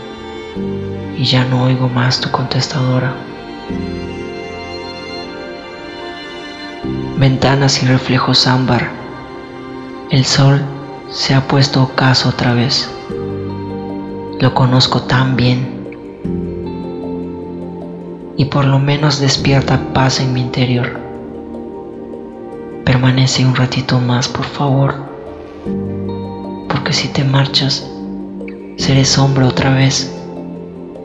y 1.17 1.25
ya 1.25 1.45
no 1.45 1.65
oigo 1.65 1.89
más 1.89 2.21
tu 2.21 2.31
contestadora. 2.31 3.15
Ventanas 7.19 7.83
y 7.83 7.87
reflejos 7.87 8.47
ámbar. 8.47 8.91
El 10.11 10.25
sol 10.25 10.61
se 11.11 11.35
ha 11.35 11.47
puesto 11.47 11.83
ocaso 11.83 12.29
otra 12.29 12.55
vez. 12.55 12.91
Lo 14.41 14.55
conozco 14.55 15.03
tan 15.03 15.37
bien. 15.37 15.81
Y 18.37 18.47
por 18.47 18.65
lo 18.65 18.79
menos 18.79 19.21
despierta 19.21 19.93
paz 19.93 20.21
en 20.21 20.33
mi 20.33 20.41
interior. 20.41 21.01
Permanece 22.85 23.45
un 23.45 23.55
ratito 23.55 24.01
más, 24.01 24.29
por 24.29 24.45
favor 24.45 25.13
porque 26.73 26.93
si 26.95 27.09
te 27.09 27.23
marchas, 27.23 27.87
seré 28.77 29.05
sombra 29.05 29.47
otra 29.47 29.75
vez 29.75 30.13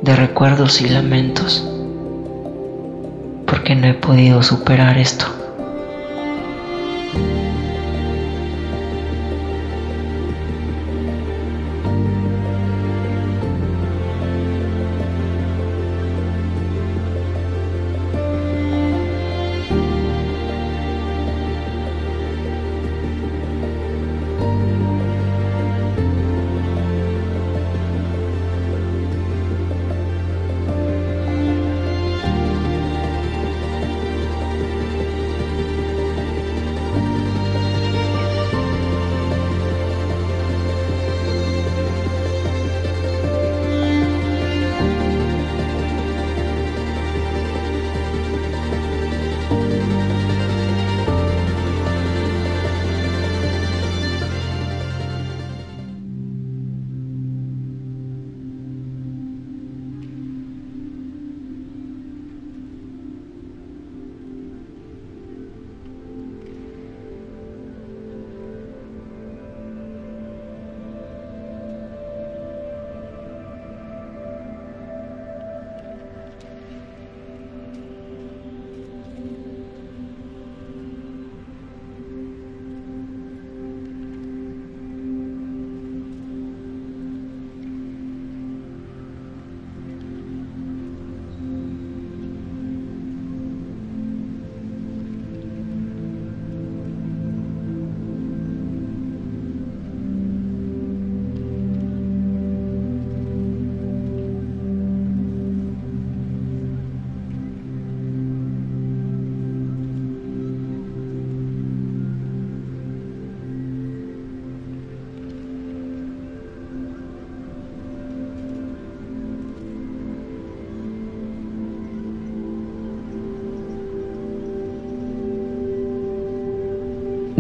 de 0.07 0.15
recuerdos 0.15 0.79
y 0.79 0.87
lamentos, 0.87 1.67
porque 3.45 3.75
no 3.75 3.87
he 3.87 3.93
podido 3.93 4.41
superar 4.41 4.97
esto. 4.97 5.36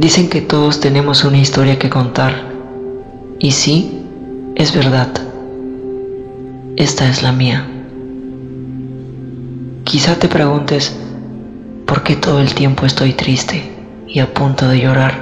Dicen 0.07 0.29
que 0.29 0.39
todos 0.39 0.79
tenemos 0.79 1.25
una 1.25 1.37
historia 1.37 1.77
que 1.77 1.89
contar. 1.89 2.33
Y 3.39 3.51
sí, 3.51 4.05
es 4.55 4.73
verdad. 4.73 5.09
Esta 6.77 7.09
es 7.09 7.23
la 7.23 7.33
mía. 7.33 7.67
Quizá 9.83 10.15
te 10.17 10.29
preguntes, 10.29 10.97
¿por 11.85 12.03
qué 12.03 12.15
todo 12.15 12.39
el 12.39 12.55
tiempo 12.55 12.85
estoy 12.85 13.11
triste 13.11 13.69
y 14.07 14.19
a 14.19 14.33
punto 14.33 14.69
de 14.69 14.79
llorar? 14.79 15.19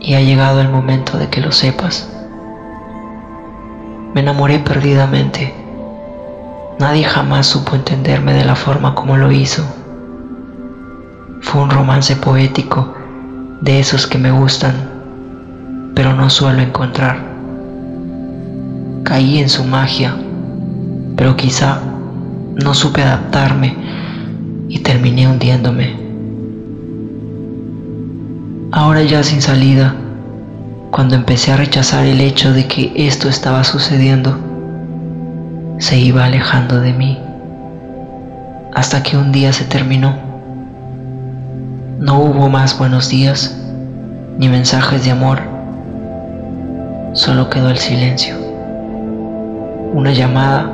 Y 0.00 0.14
ha 0.14 0.22
llegado 0.22 0.62
el 0.62 0.70
momento 0.70 1.18
de 1.18 1.28
que 1.28 1.42
lo 1.42 1.52
sepas. 1.52 2.08
Me 4.14 4.22
enamoré 4.22 4.60
perdidamente. 4.60 5.52
Nadie 6.78 7.04
jamás 7.04 7.48
supo 7.48 7.76
entenderme 7.76 8.32
de 8.32 8.46
la 8.46 8.56
forma 8.56 8.94
como 8.94 9.18
lo 9.18 9.30
hizo. 9.30 9.62
Fue 11.42 11.60
un 11.60 11.68
romance 11.68 12.16
poético 12.16 12.89
de 13.60 13.80
esos 13.80 14.06
que 14.06 14.18
me 14.18 14.30
gustan, 14.30 14.74
pero 15.94 16.14
no 16.14 16.30
suelo 16.30 16.60
encontrar. 16.62 17.18
Caí 19.04 19.38
en 19.38 19.48
su 19.48 19.64
magia, 19.64 20.14
pero 21.16 21.36
quizá 21.36 21.80
no 22.62 22.74
supe 22.74 23.02
adaptarme 23.02 23.76
y 24.68 24.78
terminé 24.78 25.28
hundiéndome. 25.28 25.98
Ahora 28.72 29.02
ya 29.02 29.22
sin 29.22 29.42
salida, 29.42 29.94
cuando 30.90 31.16
empecé 31.16 31.52
a 31.52 31.56
rechazar 31.56 32.06
el 32.06 32.20
hecho 32.20 32.52
de 32.52 32.66
que 32.66 32.92
esto 32.94 33.28
estaba 33.28 33.64
sucediendo, 33.64 34.38
se 35.78 35.98
iba 35.98 36.24
alejando 36.24 36.80
de 36.80 36.92
mí 36.92 37.18
hasta 38.74 39.02
que 39.02 39.16
un 39.16 39.32
día 39.32 39.52
se 39.52 39.64
terminó. 39.64 40.29
No 42.00 42.18
hubo 42.18 42.48
más 42.48 42.78
buenos 42.78 43.10
días 43.10 43.54
ni 44.38 44.48
mensajes 44.48 45.04
de 45.04 45.10
amor, 45.10 45.38
solo 47.12 47.50
quedó 47.50 47.68
el 47.68 47.76
silencio, 47.76 48.36
una 49.92 50.10
llamada 50.10 50.72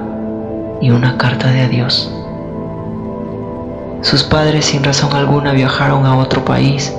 y 0.80 0.90
una 0.90 1.18
carta 1.18 1.48
de 1.50 1.62
adiós. 1.62 2.08
Sus 4.02 4.22
padres 4.22 4.66
sin 4.66 4.84
razón 4.84 5.14
alguna 5.14 5.50
viajaron 5.50 6.06
a 6.06 6.16
otro 6.16 6.44
país. 6.44 6.94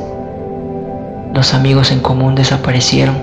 Los 1.33 1.53
amigos 1.53 1.93
en 1.93 2.01
común 2.01 2.35
desaparecieron. 2.35 3.15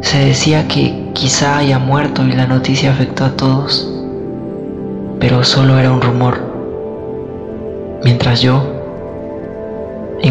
Se 0.00 0.16
decía 0.18 0.66
que 0.66 1.10
quizá 1.12 1.58
haya 1.58 1.78
muerto 1.78 2.24
y 2.24 2.32
la 2.32 2.46
noticia 2.46 2.90
afectó 2.90 3.26
a 3.26 3.36
todos, 3.36 3.86
pero 5.20 5.44
solo 5.44 5.78
era 5.78 5.92
un 5.92 6.00
rumor. 6.00 6.40
Mientras 8.02 8.40
yo, 8.40 8.75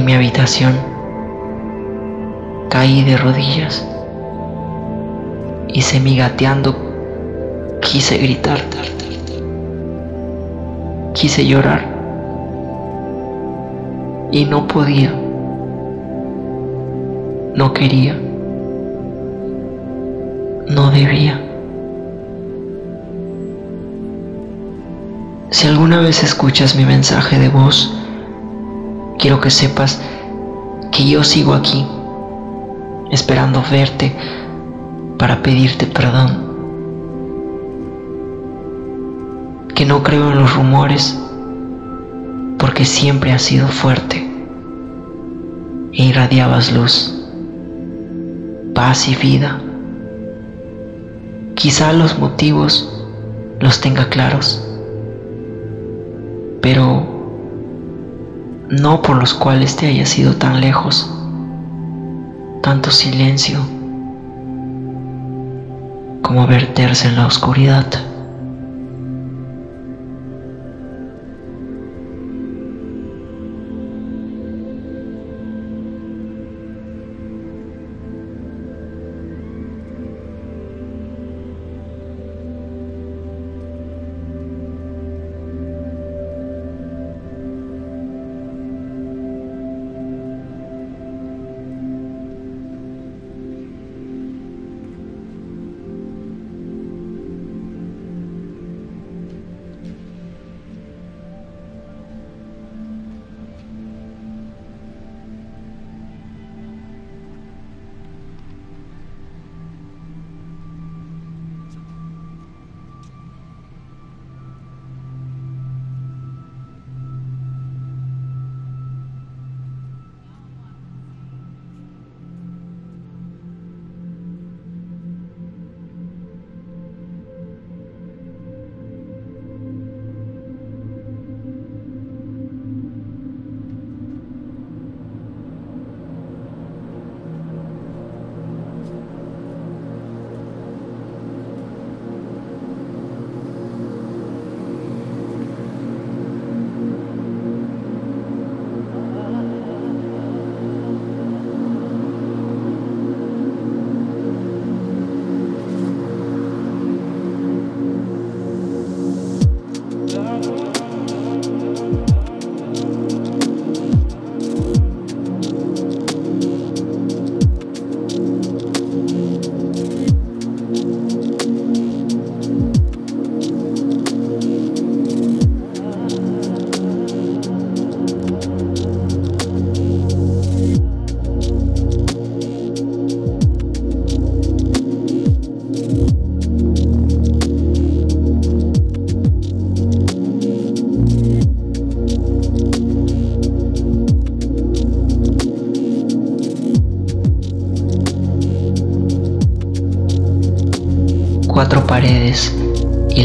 mi 0.05 0.13
habitación, 0.13 0.75
caí 2.69 3.03
de 3.03 3.17
rodillas. 3.17 3.83
Y 5.67 5.81
semigateando 5.81 6.75
quise 7.81 8.19
gritar, 8.19 8.59
quise 11.15 11.45
llorar. 11.47 11.83
Y 14.31 14.45
no 14.45 14.67
podía, 14.67 15.11
no 17.55 17.73
quería, 17.73 18.15
no 20.67 20.91
debía. 20.91 21.41
Si 25.49 25.67
alguna 25.67 25.99
vez 25.99 26.21
escuchas 26.21 26.75
mi 26.75 26.85
mensaje 26.85 27.39
de 27.39 27.49
voz, 27.49 28.04
quiero 29.26 29.41
que 29.41 29.49
sepas 29.49 29.99
que 30.91 31.09
yo 31.09 31.23
sigo 31.23 31.55
aquí, 31.55 31.84
esperando 33.09 33.63
verte 33.71 34.15
para 35.17 35.41
pedirte 35.41 35.88
perdón. 35.88 36.45
Que 39.73 39.84
no 39.84 40.03
creo 40.03 40.32
en 40.32 40.38
los 40.38 40.53
rumores 40.55 41.19
porque 42.59 42.86
siempre 42.86 43.32
has 43.32 43.41
sido 43.41 43.67
fuerte 43.67 44.17
e 45.93 46.03
irradiabas 46.05 46.71
luz, 46.71 47.26
paz 48.76 49.07
y 49.07 49.15
vida. 49.15 49.59
Quizá 51.55 51.93
los 51.93 52.19
motivos 52.19 53.07
los 53.59 53.82
tenga 53.82 54.07
claros 54.09 54.61
pero 56.61 57.14
no 58.70 59.01
por 59.01 59.18
los 59.18 59.34
cuales 59.34 59.76
te 59.76 59.88
hayas 59.88 60.18
ido 60.18 60.34
tan 60.34 60.61
lejos, 60.61 61.11
tanto 62.61 62.91
silencio 62.91 63.59
como 66.22 66.47
verterse 66.47 67.07
en 67.07 67.18
la 67.18 67.28
oscuridad. 67.28 67.86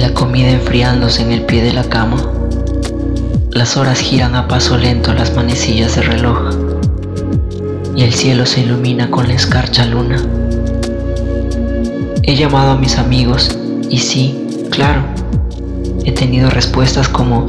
La 0.00 0.14
comida 0.14 0.48
enfriándose 0.48 1.20
en 1.20 1.30
el 1.30 1.42
pie 1.42 1.62
de 1.62 1.74
la 1.74 1.84
cama. 1.84 2.16
Las 3.50 3.76
horas 3.76 4.00
giran 4.00 4.34
a 4.34 4.48
paso 4.48 4.78
lento 4.78 5.12
las 5.12 5.36
manecillas 5.36 5.94
de 5.94 6.00
reloj 6.00 6.38
y 7.94 8.04
el 8.04 8.14
cielo 8.14 8.46
se 8.46 8.60
ilumina 8.60 9.10
con 9.10 9.28
la 9.28 9.34
escarcha 9.34 9.84
luna. 9.84 10.16
He 12.22 12.34
llamado 12.34 12.70
a 12.70 12.76
mis 12.78 12.96
amigos 12.96 13.58
y 13.90 13.98
sí, 13.98 14.66
claro, 14.70 15.02
he 16.06 16.12
tenido 16.12 16.48
respuestas 16.48 17.06
como, 17.06 17.46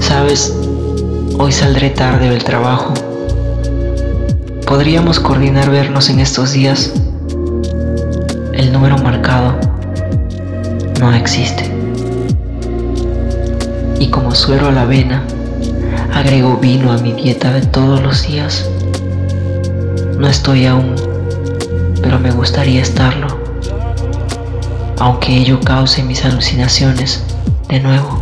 sabes, 0.00 0.52
hoy 1.38 1.52
saldré 1.52 1.90
tarde 1.90 2.28
del 2.28 2.42
trabajo. 2.42 2.92
¿Podríamos 4.66 5.20
coordinar 5.20 5.70
vernos 5.70 6.10
en 6.10 6.18
estos 6.18 6.52
días? 6.52 6.92
El 8.52 8.72
número 8.72 8.98
marcado 8.98 9.65
no 11.10 11.16
existe. 11.16 11.64
Y 14.00 14.08
como 14.08 14.34
suero 14.34 14.68
a 14.68 14.72
la 14.72 14.82
avena, 14.82 15.22
agrego 16.12 16.56
vino 16.56 16.92
a 16.92 16.98
mi 16.98 17.12
dieta 17.12 17.52
de 17.52 17.62
todos 17.62 18.02
los 18.02 18.26
días. 18.26 18.68
No 20.18 20.26
estoy 20.26 20.66
aún, 20.66 20.94
pero 22.02 22.18
me 22.18 22.30
gustaría 22.30 22.82
estarlo, 22.82 23.28
aunque 24.98 25.36
ello 25.36 25.60
cause 25.60 26.02
mis 26.02 26.24
alucinaciones 26.24 27.22
de 27.68 27.80
nuevo 27.80 28.20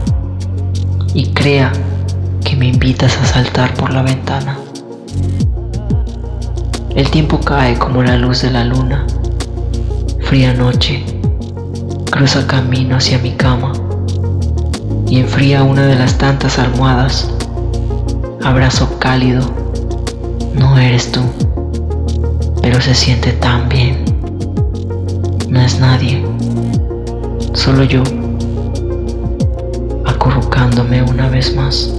y 1.15 1.29
crea 1.29 1.73
que 2.45 2.57
me 2.57 2.67
invitas 2.67 3.17
a 3.17 3.25
saltar 3.25 3.73
por 3.75 3.93
la 3.93 4.03
ventana. 4.03 4.59
El 6.95 7.11
tiempo 7.11 7.41
cae 7.41 7.79
como 7.79 8.03
la 8.03 8.17
luz 8.17 8.43
de 8.43 8.51
la 8.51 8.65
luna, 8.65 9.07
fría 10.21 10.53
noche 10.53 11.14
cruza 12.15 12.47
camino 12.47 12.95
hacia 12.95 13.19
mi 13.19 13.33
cama. 13.33 13.73
y 15.09 15.19
enfría 15.19 15.65
una 15.65 15.85
de 15.85 15.97
las 15.97 16.17
tantas 16.17 16.61
almohadas. 16.61 17.29
Abrazo 18.45 18.89
cálido. 19.01 19.43
No 20.55 20.79
eres 20.79 21.11
tú, 21.11 21.23
pero 22.63 22.81
se 22.81 22.95
siente 22.95 23.33
tan 23.33 23.69
bien. 23.69 24.05
No 25.49 25.61
es 25.61 25.81
nadie, 25.81 26.25
solo 27.53 27.83
yo, 27.83 28.05
acurrucándome 30.07 31.03
una 31.03 31.29
vez 31.29 31.57
más. 31.57 31.94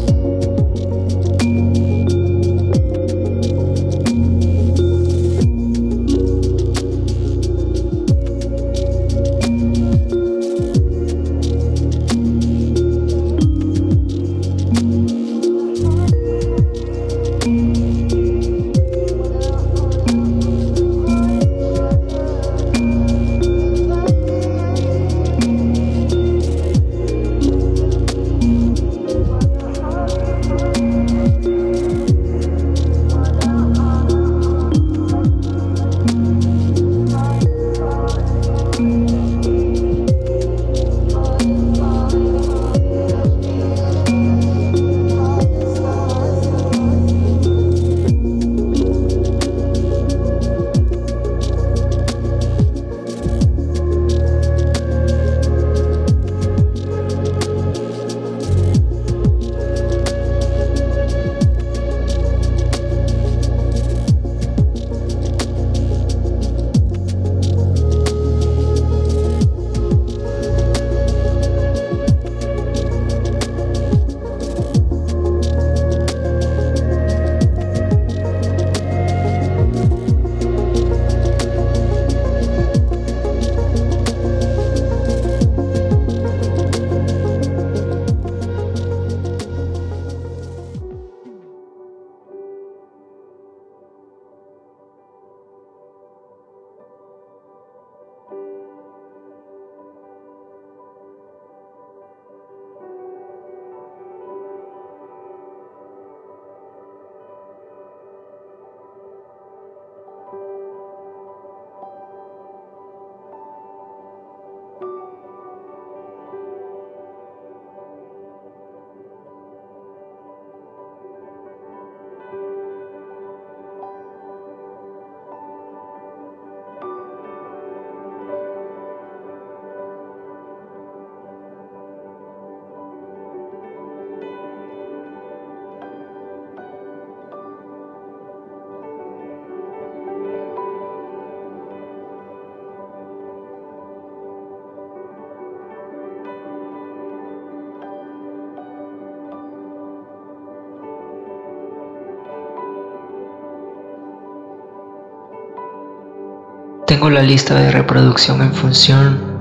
La 157.11 157.21
lista 157.21 157.53
de 157.53 157.71
reproducción 157.71 158.41
en 158.41 158.51
función 158.51 159.37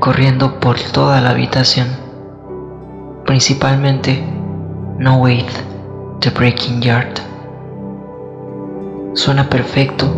corriendo 0.00 0.58
por 0.58 0.78
toda 0.78 1.20
la 1.20 1.30
habitación, 1.30 1.86
principalmente 3.24 4.22
No 4.98 5.18
Wait 5.18 5.46
The 6.18 6.30
Breaking 6.30 6.82
Yard. 6.82 7.14
Suena 9.14 9.48
perfecto 9.48 10.14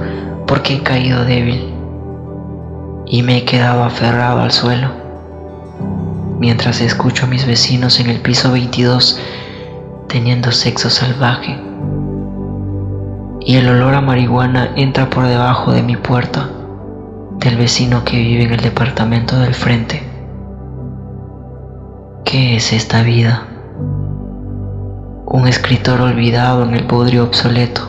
porque 0.46 0.76
he 0.76 0.82
caído 0.82 1.24
débil 1.24 1.74
y 3.04 3.22
me 3.22 3.36
he 3.36 3.44
quedado 3.44 3.84
aferrado 3.84 4.40
al 4.40 4.50
suelo 4.50 4.90
mientras 6.40 6.80
escucho 6.80 7.26
a 7.26 7.28
mis 7.28 7.46
vecinos 7.46 8.00
en 8.00 8.08
el 8.08 8.20
piso 8.20 8.50
22 8.50 9.20
teniendo 10.08 10.50
sexo 10.50 10.88
salvaje 10.88 11.65
y 13.46 13.58
el 13.58 13.68
olor 13.68 13.94
a 13.94 14.00
marihuana 14.00 14.72
entra 14.74 15.08
por 15.08 15.24
debajo 15.24 15.70
de 15.70 15.80
mi 15.80 15.96
puerta 15.96 16.50
del 17.38 17.56
vecino 17.56 18.02
que 18.04 18.18
vive 18.18 18.42
en 18.42 18.54
el 18.54 18.60
departamento 18.60 19.38
del 19.38 19.54
frente. 19.54 20.02
¿Qué 22.24 22.56
es 22.56 22.72
esta 22.72 23.04
vida? 23.04 23.46
Un 25.26 25.46
escritor 25.46 26.00
olvidado 26.00 26.64
en 26.64 26.74
el 26.74 26.82
bodrio 26.88 27.22
obsoleto. 27.22 27.82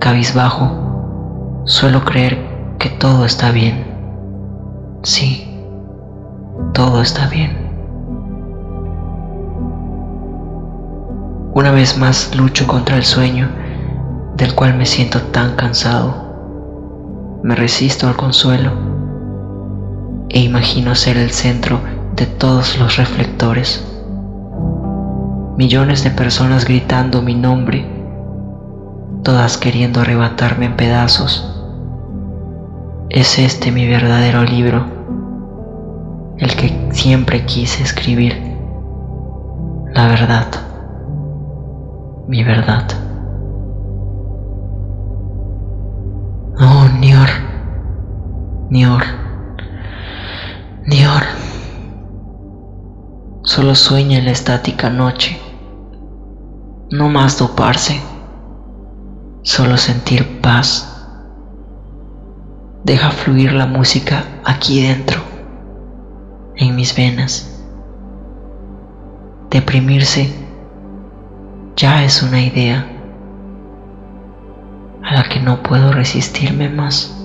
Cabizbajo, 0.00 1.62
suelo 1.66 2.02
creer 2.06 2.38
que 2.78 2.88
todo 2.88 3.26
está 3.26 3.50
bien. 3.50 3.84
Sí, 5.02 5.60
todo 6.72 7.02
está 7.02 7.26
bien. 7.26 7.58
Una 11.52 11.72
vez 11.72 11.98
más 11.98 12.34
lucho 12.34 12.66
contra 12.66 12.96
el 12.96 13.04
sueño 13.04 13.63
del 14.36 14.54
cual 14.54 14.74
me 14.74 14.86
siento 14.86 15.20
tan 15.20 15.54
cansado. 15.54 17.40
Me 17.42 17.54
resisto 17.54 18.08
al 18.08 18.16
consuelo 18.16 18.72
e 20.28 20.40
imagino 20.40 20.94
ser 20.94 21.16
el 21.16 21.30
centro 21.30 21.78
de 22.16 22.26
todos 22.26 22.78
los 22.78 22.96
reflectores. 22.96 23.86
Millones 25.56 26.02
de 26.02 26.10
personas 26.10 26.64
gritando 26.64 27.22
mi 27.22 27.34
nombre, 27.34 27.86
todas 29.22 29.56
queriendo 29.56 30.00
arrebatarme 30.00 30.66
en 30.66 30.76
pedazos. 30.76 31.50
Es 33.10 33.38
este 33.38 33.70
mi 33.70 33.86
verdadero 33.86 34.42
libro, 34.42 34.86
el 36.38 36.56
que 36.56 36.88
siempre 36.90 37.44
quise 37.44 37.84
escribir. 37.84 38.56
La 39.92 40.08
verdad, 40.08 40.48
mi 42.26 42.42
verdad. 42.42 43.03
Oh, 46.56 46.88
Nior, 47.00 47.28
Nior, 48.70 49.02
Nior. 50.86 51.22
Solo 53.42 53.74
sueña 53.74 54.18
en 54.18 54.26
la 54.26 54.30
estática 54.30 54.88
noche. 54.88 55.36
No 56.92 57.08
más 57.08 57.40
doparse. 57.40 58.00
Solo 59.42 59.76
sentir 59.76 60.40
paz. 60.40 61.08
Deja 62.84 63.10
fluir 63.10 63.52
la 63.52 63.66
música 63.66 64.24
aquí 64.44 64.80
dentro, 64.80 65.22
en 66.54 66.76
mis 66.76 66.94
venas. 66.94 67.64
Deprimirse 69.50 70.32
ya 71.74 72.04
es 72.04 72.22
una 72.22 72.40
idea 72.40 72.93
a 75.04 75.14
la 75.14 75.22
que 75.22 75.38
no 75.38 75.62
puedo 75.62 75.92
resistirme 75.92 76.68
más. 76.68 77.23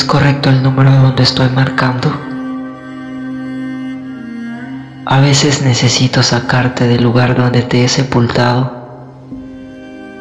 ¿Es 0.00 0.06
correcto 0.06 0.48
el 0.48 0.62
número 0.62 0.90
donde 0.90 1.24
estoy 1.24 1.50
marcando? 1.50 2.10
A 5.04 5.20
veces 5.20 5.60
necesito 5.60 6.22
sacarte 6.22 6.88
del 6.88 7.02
lugar 7.02 7.36
donde 7.36 7.60
te 7.60 7.84
he 7.84 7.88
sepultado. 7.88 8.72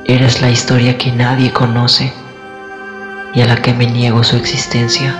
Eres 0.04 0.42
la 0.42 0.50
historia 0.50 0.98
que 0.98 1.14
nadie 1.14 1.54
conoce 1.54 2.12
y 3.34 3.40
a 3.40 3.46
la 3.46 3.56
que 3.56 3.74
me 3.74 3.88
niego 3.88 4.22
su 4.26 4.36
existencia. 4.36 5.16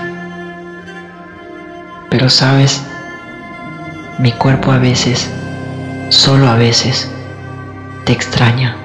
Pero 2.10 2.28
sabes, 2.28 2.82
mi 4.18 4.32
cuerpo 4.32 4.72
a 4.72 4.78
veces, 4.78 5.30
solo 6.10 6.46
a 6.50 6.56
veces, 6.56 7.10
te 8.04 8.12
extraña. 8.12 8.76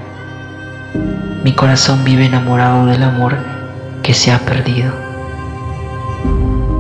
Mi 1.44 1.54
corazón 1.54 2.06
vive 2.06 2.28
enamorado 2.28 2.86
del 2.86 3.04
amor 3.04 3.36
que 4.04 4.14
se 4.14 4.32
ha 4.32 4.40
perdido. 4.40 5.05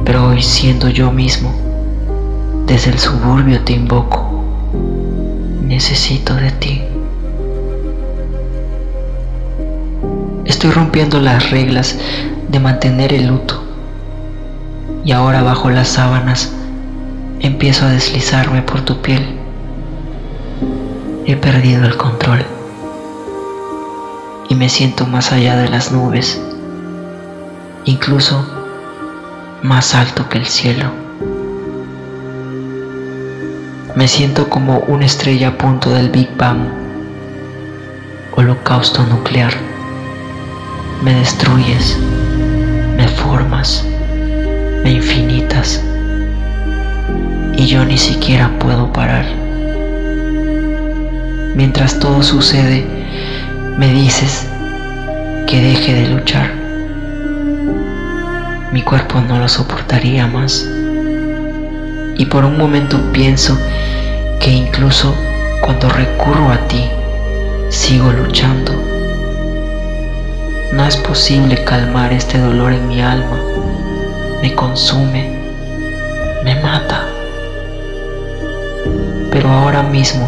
Pero 0.05 0.27
hoy 0.27 0.41
siendo 0.41 0.87
yo 0.89 1.11
mismo, 1.11 1.51
desde 2.67 2.91
el 2.91 2.99
suburbio 2.99 3.61
te 3.61 3.73
invoco. 3.73 4.43
Necesito 5.63 6.35
de 6.35 6.51
ti. 6.51 6.81
Estoy 10.45 10.71
rompiendo 10.71 11.19
las 11.19 11.49
reglas 11.49 11.97
de 12.47 12.59
mantener 12.59 13.13
el 13.13 13.27
luto. 13.27 13.63
Y 15.03 15.11
ahora 15.11 15.41
bajo 15.41 15.69
las 15.69 15.87
sábanas 15.87 16.53
empiezo 17.39 17.85
a 17.85 17.89
deslizarme 17.89 18.61
por 18.61 18.81
tu 18.81 19.01
piel. 19.01 19.37
He 21.25 21.35
perdido 21.35 21.85
el 21.85 21.97
control 21.97 22.45
y 24.49 24.55
me 24.55 24.69
siento 24.69 25.05
más 25.07 25.31
allá 25.31 25.55
de 25.55 25.69
las 25.69 25.91
nubes, 25.91 26.39
incluso 27.85 28.54
más 29.65 29.95
alto 29.95 30.29
que 30.29 30.37
el 30.37 30.45
cielo. 30.45 30.91
Me 33.95 34.07
siento 34.07 34.47
como 34.47 34.79
una 34.79 35.05
estrella 35.05 35.49
a 35.49 35.57
punto 35.57 35.89
del 35.89 36.09
Big 36.09 36.29
Bang, 36.37 36.67
holocausto 38.35 39.03
nuclear. 39.07 39.53
Me 41.03 41.15
destruyes 41.15 41.97
me 42.95 43.07
formas, 43.07 43.83
me 44.83 44.91
infinitas, 44.91 45.81
y 47.55 47.65
yo 47.65 47.83
ni 47.85 47.97
siquiera 47.97 48.57
puedo 48.59 48.93
parar. 48.93 49.25
Mientras 51.55 51.99
todo 51.99 52.21
sucede, 52.21 52.85
me 53.77 53.91
dices 53.93 54.47
que 55.47 55.61
deje 55.61 55.93
de 55.93 56.07
luchar. 56.09 56.64
Mi 58.75 58.81
cuerpo 58.81 59.21
no 59.21 59.39
lo 59.39 59.47
soportaría 59.47 60.27
más. 60.27 60.67
Y 62.17 62.25
por 62.25 62.43
un 62.43 62.57
momento 62.57 62.99
pienso 63.13 63.57
que 64.41 64.51
incluso 64.51 65.15
cuando 65.61 65.87
recurro 65.87 66.51
a 66.51 66.57
ti, 66.67 66.83
sigo 67.69 68.11
luchando 68.11 68.73
no 70.73 70.85
es 70.85 70.97
posible 70.97 71.63
calmar 71.63 72.11
este 72.11 72.37
dolor 72.37 72.73
en 72.73 72.85
mi 72.89 73.01
alma. 73.01 73.39
Me 74.41 74.53
consume, 74.53 75.39
me 76.43 76.61
mata. 76.61 77.05
Pero 79.31 79.49
ahora 79.51 79.83
mismo 79.83 80.27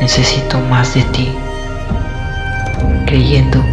necesito 0.00 0.58
más 0.58 0.92
de 0.92 1.02
ti, 1.02 1.32
creyendo 3.06 3.64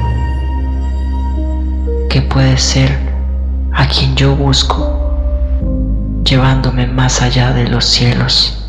que 2.11 2.21
puedes 2.21 2.61
ser 2.61 3.04
a 3.75 3.87
quien 3.87 4.15
yo 4.15 4.35
busco, 4.35 5.11
llevándome 6.23 6.87
más 6.87 7.21
allá 7.21 7.51
de 7.51 7.67
los 7.67 7.85
cielos. 7.85 8.64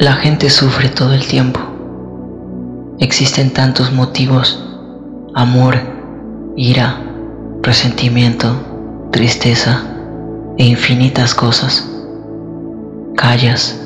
La 0.00 0.14
gente 0.14 0.48
sufre 0.48 0.88
todo 0.88 1.12
el 1.12 1.26
tiempo. 1.26 1.60
Existen 3.00 3.50
tantos 3.50 3.92
motivos, 3.92 4.66
amor, 5.34 5.76
ira, 6.56 6.98
resentimiento, 7.60 8.48
tristeza 9.10 9.82
e 10.56 10.64
infinitas 10.64 11.34
cosas. 11.34 11.86
Callas, 13.14 13.78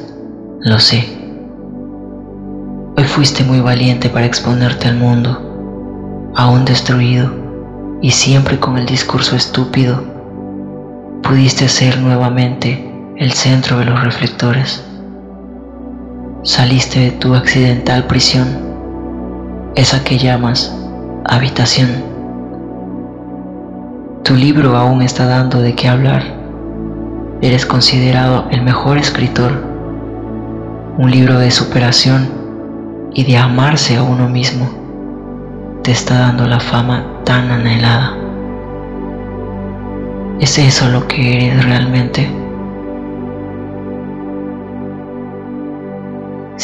lo 0.60 0.78
sé. 0.78 1.04
Hoy 2.96 3.02
fuiste 3.02 3.42
muy 3.42 3.58
valiente 3.58 4.08
para 4.08 4.26
exponerte 4.26 4.86
al 4.86 4.96
mundo, 4.96 6.30
aún 6.36 6.64
destruido 6.64 7.32
y 8.02 8.12
siempre 8.12 8.60
con 8.60 8.78
el 8.78 8.86
discurso 8.86 9.34
estúpido. 9.34 10.00
Pudiste 11.24 11.68
ser 11.68 11.98
nuevamente 11.98 12.88
el 13.16 13.32
centro 13.32 13.80
de 13.80 13.86
los 13.86 14.00
reflectores. 14.00 14.93
Saliste 16.44 17.00
de 17.00 17.10
tu 17.12 17.34
accidental 17.34 18.06
prisión, 18.06 18.46
esa 19.76 20.04
que 20.04 20.18
llamas 20.18 20.78
habitación. 21.24 22.04
Tu 24.24 24.34
libro 24.34 24.76
aún 24.76 25.00
está 25.00 25.24
dando 25.24 25.62
de 25.62 25.74
qué 25.74 25.88
hablar. 25.88 26.22
Eres 27.40 27.64
considerado 27.64 28.46
el 28.50 28.60
mejor 28.60 28.98
escritor. 28.98 29.52
Un 30.98 31.10
libro 31.10 31.38
de 31.38 31.50
superación 31.50 32.28
y 33.14 33.24
de 33.24 33.38
amarse 33.38 33.96
a 33.96 34.02
uno 34.02 34.28
mismo 34.28 34.68
te 35.82 35.92
está 35.92 36.18
dando 36.18 36.46
la 36.46 36.60
fama 36.60 37.06
tan 37.24 37.50
anhelada. 37.50 38.12
¿Es 40.40 40.58
eso 40.58 40.90
lo 40.90 41.08
que 41.08 41.46
eres 41.46 41.64
realmente? 41.64 42.43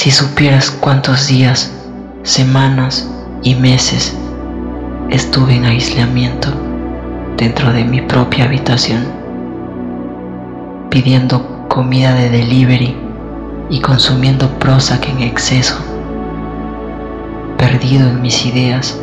Si 0.01 0.11
supieras 0.11 0.71
cuántos 0.71 1.29
días, 1.29 1.71
semanas 2.23 3.07
y 3.43 3.55
meses 3.55 4.17
estuve 5.11 5.57
en 5.57 5.67
aislamiento 5.67 6.49
dentro 7.37 7.71
de 7.71 7.85
mi 7.85 8.01
propia 8.01 8.47
habitación, 8.47 9.05
pidiendo 10.89 11.69
comida 11.69 12.15
de 12.15 12.31
delivery 12.31 12.97
y 13.69 13.81
consumiendo 13.83 14.49
Prozac 14.59 15.07
en 15.07 15.21
exceso, 15.21 15.77
perdido 17.59 18.09
en 18.09 18.23
mis 18.23 18.47
ideas, 18.47 18.99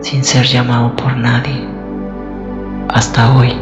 sin 0.00 0.24
ser 0.24 0.44
llamado 0.44 0.96
por 0.96 1.16
nadie, 1.16 1.64
hasta 2.88 3.32
hoy. 3.32 3.54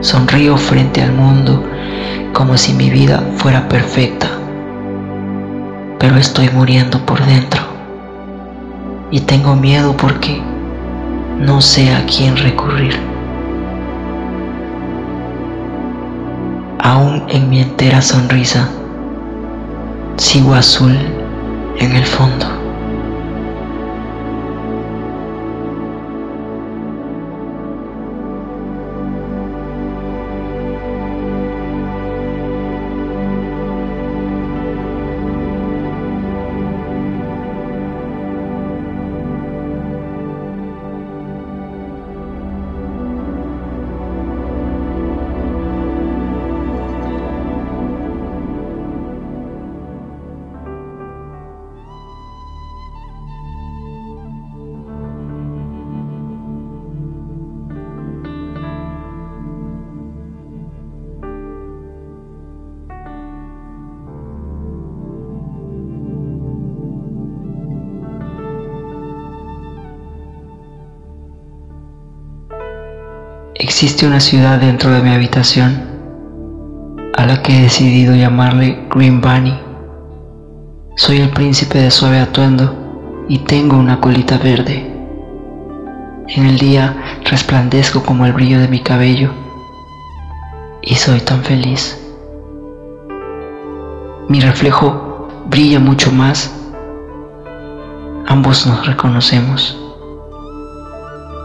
Sonrío 0.00 0.56
frente 0.56 1.02
al 1.02 1.12
mundo 1.12 1.75
como 2.36 2.58
si 2.58 2.74
mi 2.74 2.90
vida 2.90 3.22
fuera 3.38 3.66
perfecta, 3.66 4.28
pero 5.98 6.16
estoy 6.18 6.50
muriendo 6.50 6.98
por 7.06 7.24
dentro 7.24 7.62
y 9.10 9.20
tengo 9.20 9.56
miedo 9.56 9.96
porque 9.96 10.42
no 11.40 11.62
sé 11.62 11.94
a 11.94 12.04
quién 12.04 12.36
recurrir. 12.36 12.94
Aún 16.78 17.24
en 17.28 17.48
mi 17.48 17.62
entera 17.62 18.02
sonrisa, 18.02 18.68
sigo 20.18 20.54
azul 20.54 20.94
en 21.78 21.96
el 21.96 22.04
fondo. 22.04 22.55
Existe 73.86 74.08
una 74.08 74.18
ciudad 74.18 74.58
dentro 74.58 74.90
de 74.90 75.00
mi 75.00 75.10
habitación 75.14 75.80
a 77.14 77.24
la 77.24 77.40
que 77.40 77.56
he 77.56 77.62
decidido 77.62 78.16
llamarle 78.16 78.84
Green 78.92 79.20
Bunny. 79.20 79.56
Soy 80.96 81.20
el 81.20 81.30
príncipe 81.30 81.78
de 81.78 81.92
suave 81.92 82.18
atuendo 82.18 83.24
y 83.28 83.38
tengo 83.38 83.76
una 83.76 84.00
colita 84.00 84.38
verde. 84.38 84.92
En 86.26 86.46
el 86.46 86.58
día 86.58 86.96
resplandezco 87.30 88.02
como 88.02 88.26
el 88.26 88.32
brillo 88.32 88.58
de 88.58 88.66
mi 88.66 88.80
cabello 88.80 89.30
y 90.82 90.96
soy 90.96 91.20
tan 91.20 91.44
feliz. 91.44 91.96
Mi 94.28 94.40
reflejo 94.40 95.28
brilla 95.48 95.78
mucho 95.78 96.10
más. 96.10 96.52
Ambos 98.26 98.66
nos 98.66 98.84
reconocemos. 98.84 99.80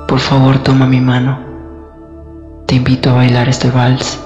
Por 0.08 0.20
favor, 0.20 0.58
toma 0.58 0.88
mi 0.88 1.00
mano 1.00 1.51
te 2.72 2.78
invito 2.78 3.10
a 3.10 3.16
bailar 3.16 3.50
este 3.50 3.70
vals. 3.70 4.18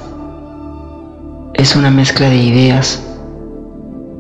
Es 1.56 1.76
una 1.76 1.90
mezcla 1.90 2.30
de 2.30 2.38
ideas 2.38 3.04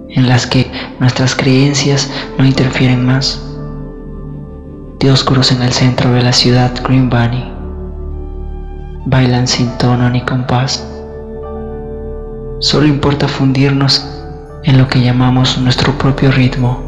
en 0.09 0.27
las 0.27 0.47
que 0.47 0.71
nuestras 0.99 1.35
creencias 1.35 2.09
no 2.39 2.43
interfieren 2.43 3.05
más. 3.05 3.39
Dioscuros 4.97 5.51
en 5.51 5.61
el 5.61 5.71
centro 5.71 6.11
de 6.11 6.23
la 6.23 6.33
ciudad 6.33 6.71
Green 6.83 7.07
Bunny 7.07 7.53
bailan 9.05 9.47
sin 9.47 9.69
tono 9.77 10.09
ni 10.09 10.21
compás. 10.21 10.83
Solo 12.61 12.87
importa 12.87 13.27
fundirnos 13.27 14.09
en 14.63 14.79
lo 14.79 14.87
que 14.87 15.01
llamamos 15.01 15.59
nuestro 15.59 15.95
propio 15.99 16.31
ritmo. 16.31 16.81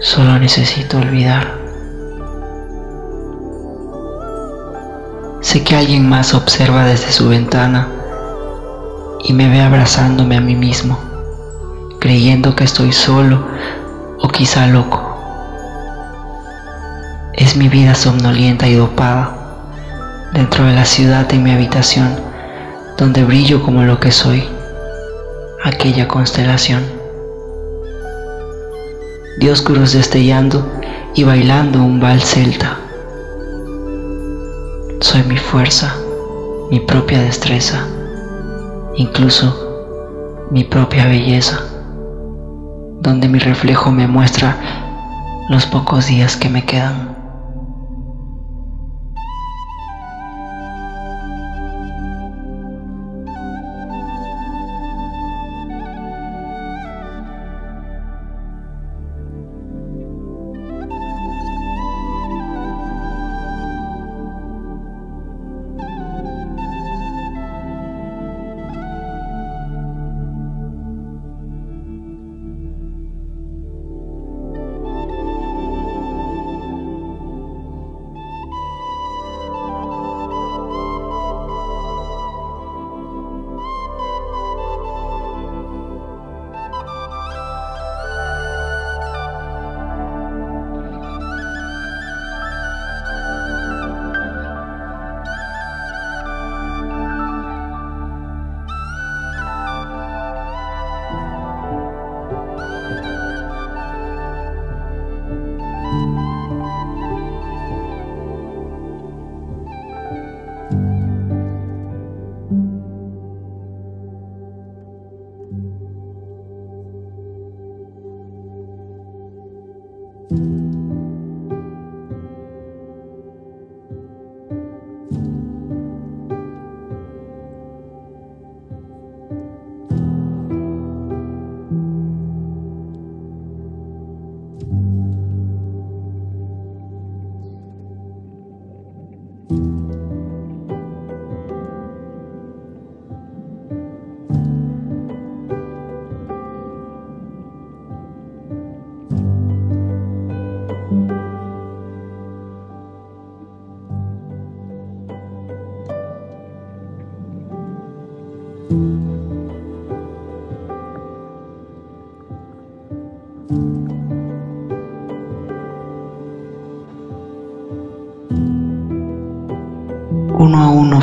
Solo 0.00 0.38
necesito 0.38 0.96
olvidar. 0.96 1.57
Sé 5.48 5.64
que 5.64 5.76
alguien 5.76 6.06
más 6.06 6.34
observa 6.34 6.84
desde 6.84 7.10
su 7.10 7.30
ventana 7.30 7.88
y 9.24 9.32
me 9.32 9.48
ve 9.48 9.62
abrazándome 9.62 10.36
a 10.36 10.42
mí 10.42 10.54
mismo, 10.54 10.98
creyendo 11.98 12.54
que 12.54 12.64
estoy 12.64 12.92
solo 12.92 13.46
o 14.20 14.28
quizá 14.28 14.66
loco. 14.66 15.00
Es 17.32 17.56
mi 17.56 17.70
vida 17.70 17.94
somnolienta 17.94 18.68
y 18.68 18.74
dopada 18.74 19.38
dentro 20.34 20.66
de 20.66 20.74
la 20.74 20.84
ciudad 20.84 21.26
en 21.32 21.42
mi 21.42 21.52
habitación, 21.52 22.20
donde 22.98 23.24
brillo 23.24 23.62
como 23.62 23.84
lo 23.84 23.98
que 24.00 24.12
soy, 24.12 24.46
aquella 25.64 26.06
constelación. 26.08 26.82
Dioscuros 29.38 29.94
destellando 29.94 30.70
y 31.14 31.24
bailando 31.24 31.82
un 31.82 32.00
vals 32.00 32.26
celta 32.26 32.80
soy 35.00 35.22
mi 35.22 35.36
fuerza, 35.36 35.94
mi 36.70 36.80
propia 36.80 37.20
destreza, 37.20 37.86
incluso 38.96 40.46
mi 40.50 40.64
propia 40.64 41.06
belleza, 41.06 41.60
donde 43.00 43.28
mi 43.28 43.38
reflejo 43.38 43.92
me 43.92 44.06
muestra 44.06 44.56
los 45.50 45.66
pocos 45.66 46.06
días 46.06 46.36
que 46.36 46.48
me 46.48 46.64
quedan. 46.64 47.17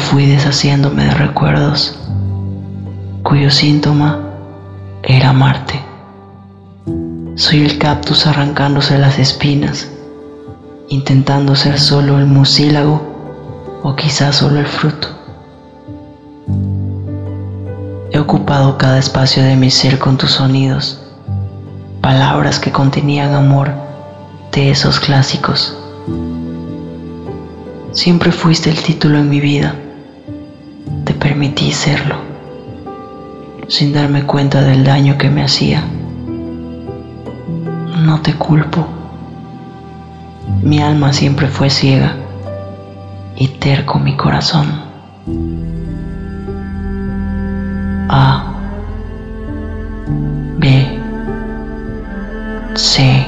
Fui 0.06 0.26
deshaciéndome 0.28 1.06
de 1.06 1.12
recuerdos 1.12 2.00
cuyo 3.24 3.50
síntoma 3.50 4.20
era 5.04 5.30
amarte. 5.30 5.84
Soy 7.36 7.66
el 7.66 7.78
cactus 7.78 8.28
arrancándose 8.28 8.98
las 8.98 9.20
espinas 9.20 9.90
intentando 10.90 11.56
ser 11.56 11.80
solo 11.80 12.20
el 12.20 12.28
mucílago 12.28 13.02
o 13.84 13.96
quizás 13.96 14.36
solo 14.36 14.60
el 14.60 14.68
fruto. 14.68 15.08
He 18.12 18.20
ocupado 18.20 18.78
cada 18.78 19.00
espacio 19.00 19.44
de 19.44 19.56
mi 19.56 19.72
ser 19.72 20.00
con 20.00 20.18
tus 20.18 20.32
sonidos, 20.32 21.02
palabras 22.02 22.60
que 22.60 22.72
contenían 22.72 23.34
amor 23.34 23.72
de 24.52 24.72
esos 24.72 25.00
clásicos. 25.00 25.76
Siempre 27.92 28.32
fuiste 28.32 28.70
el 28.70 28.82
título 28.82 29.18
en 29.18 29.30
mi 29.30 29.40
vida, 29.40 29.76
permití 31.36 31.70
serlo, 31.74 32.16
sin 33.68 33.92
darme 33.92 34.24
cuenta 34.24 34.62
del 34.62 34.86
daño 34.86 35.18
que 35.18 35.30
me 35.30 35.44
hacía. 35.44 35.84
No 38.06 38.22
te 38.22 38.34
culpo. 38.36 38.88
Mi 40.64 40.82
alma 40.82 41.12
siempre 41.12 41.48
fue 41.48 41.70
ciega 41.70 42.16
y 43.36 43.50
terco 43.50 44.00
mi 44.00 44.16
corazón. 44.16 44.82
A 48.08 48.54
B 50.58 51.00
C 52.76 53.26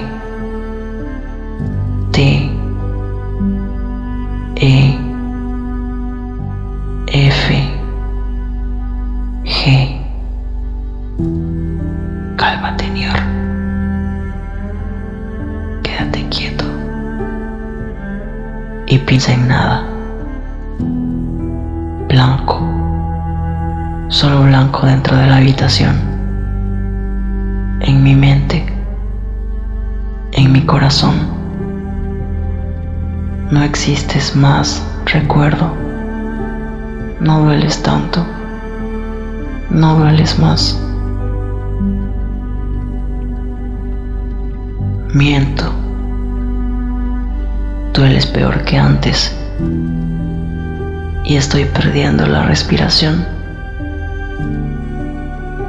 y 51.23 51.37
estoy 51.37 51.63
perdiendo 51.65 52.25
la 52.25 52.43
respiración. 52.43 53.25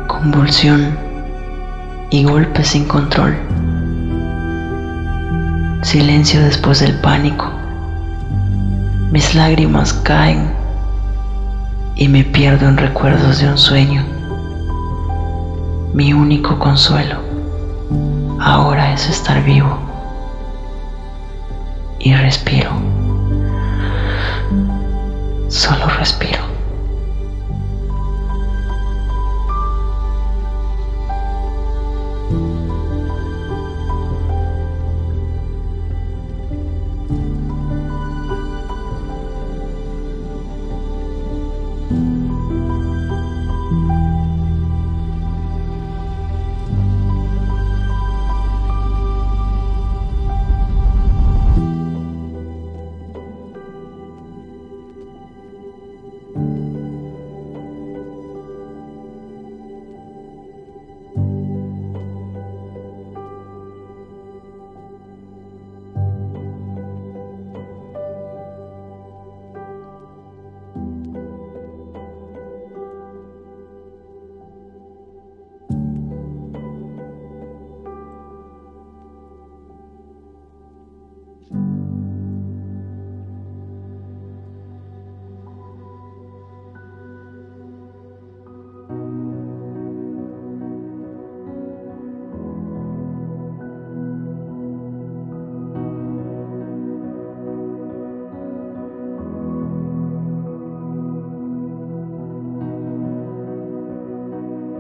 Convulsión 0.08 0.98
y 2.10 2.24
golpe 2.24 2.64
sin 2.64 2.86
control. 2.86 3.36
Silencio 5.82 6.40
después 6.40 6.80
del 6.80 6.94
pánico. 6.94 7.48
Mis 9.12 9.34
lágrimas 9.36 9.92
caen 9.92 10.50
y 11.94 12.08
me 12.08 12.24
pierdo 12.24 12.68
en 12.68 12.76
recuerdos 12.76 13.38
de 13.38 13.48
un 13.48 13.58
sueño. 13.58 14.04
Mi 15.94 16.12
único 16.12 16.58
consuelo 16.58 17.20
ahora 18.40 18.92
es 18.92 19.08
estar 19.08 19.44
vivo 19.44 19.78
y 22.00 22.14
respiro. 22.14 22.87
Solo 25.48 25.86
respiro. 25.98 26.44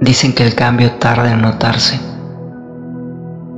Dicen 0.08 0.32
que 0.32 0.42
el 0.42 0.54
cambio 0.54 0.92
tarda 0.92 1.30
en 1.30 1.42
notarse. 1.42 2.00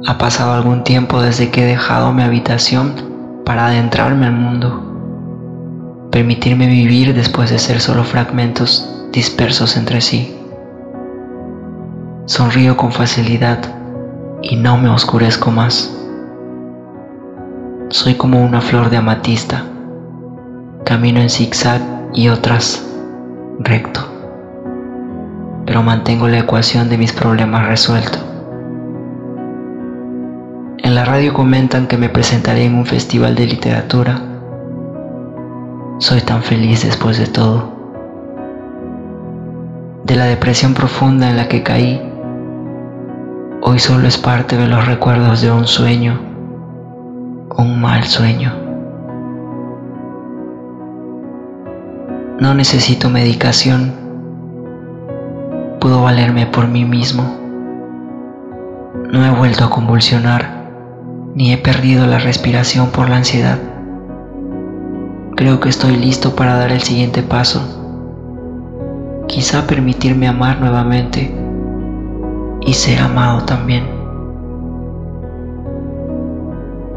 Ha 0.04 0.18
pasado 0.18 0.52
algún 0.52 0.82
tiempo 0.82 1.22
desde 1.22 1.52
que 1.52 1.62
he 1.62 1.64
dejado 1.64 2.12
mi 2.12 2.24
habitación 2.24 2.92
para 3.44 3.66
adentrarme 3.66 4.26
al 4.26 4.32
mundo, 4.32 6.08
permitirme 6.10 6.66
vivir 6.66 7.14
después 7.14 7.50
de 7.50 7.60
ser 7.60 7.80
solo 7.80 8.02
fragmentos 8.02 8.92
dispersos 9.12 9.76
entre 9.76 10.00
sí. 10.00 10.36
Sonrío 12.26 12.76
con 12.76 12.90
facilidad 12.90 13.60
y 14.42 14.56
no 14.56 14.76
me 14.76 14.88
oscurezco 14.88 15.52
más. 15.52 15.96
Soy 17.90 18.14
como 18.14 18.44
una 18.44 18.60
flor 18.60 18.90
de 18.90 18.96
amatista, 18.96 19.66
camino 20.84 21.20
en 21.20 21.30
zigzag 21.30 21.80
y 22.12 22.28
otras 22.28 22.84
recto 23.60 24.09
pero 25.70 25.84
mantengo 25.84 26.26
la 26.26 26.40
ecuación 26.40 26.88
de 26.88 26.98
mis 26.98 27.12
problemas 27.12 27.68
resuelto. 27.68 28.18
En 30.78 30.96
la 30.96 31.04
radio 31.04 31.32
comentan 31.32 31.86
que 31.86 31.96
me 31.96 32.08
presentaré 32.08 32.64
en 32.64 32.74
un 32.74 32.84
festival 32.84 33.36
de 33.36 33.46
literatura. 33.46 34.20
Soy 35.98 36.22
tan 36.22 36.42
feliz 36.42 36.82
después 36.82 37.18
de 37.18 37.28
todo. 37.28 37.72
De 40.02 40.16
la 40.16 40.24
depresión 40.24 40.74
profunda 40.74 41.30
en 41.30 41.36
la 41.36 41.46
que 41.46 41.62
caí, 41.62 42.02
hoy 43.62 43.78
solo 43.78 44.08
es 44.08 44.18
parte 44.18 44.56
de 44.56 44.66
los 44.66 44.84
recuerdos 44.86 45.40
de 45.40 45.52
un 45.52 45.68
sueño, 45.68 46.20
un 47.56 47.80
mal 47.80 48.02
sueño. 48.02 48.52
No 52.40 52.54
necesito 52.54 53.08
medicación 53.08 53.99
pudo 55.80 56.02
valerme 56.02 56.46
por 56.46 56.68
mí 56.68 56.84
mismo. 56.84 57.24
No 59.10 59.24
he 59.24 59.30
vuelto 59.30 59.64
a 59.64 59.70
convulsionar, 59.70 60.70
ni 61.34 61.52
he 61.52 61.56
perdido 61.56 62.06
la 62.06 62.18
respiración 62.18 62.90
por 62.90 63.08
la 63.08 63.16
ansiedad. 63.16 63.58
Creo 65.36 65.58
que 65.58 65.70
estoy 65.70 65.96
listo 65.96 66.36
para 66.36 66.56
dar 66.56 66.70
el 66.70 66.82
siguiente 66.82 67.22
paso. 67.22 67.62
Quizá 69.26 69.66
permitirme 69.66 70.28
amar 70.28 70.60
nuevamente 70.60 71.34
y 72.60 72.74
ser 72.74 73.00
amado 73.00 73.44
también. 73.44 73.84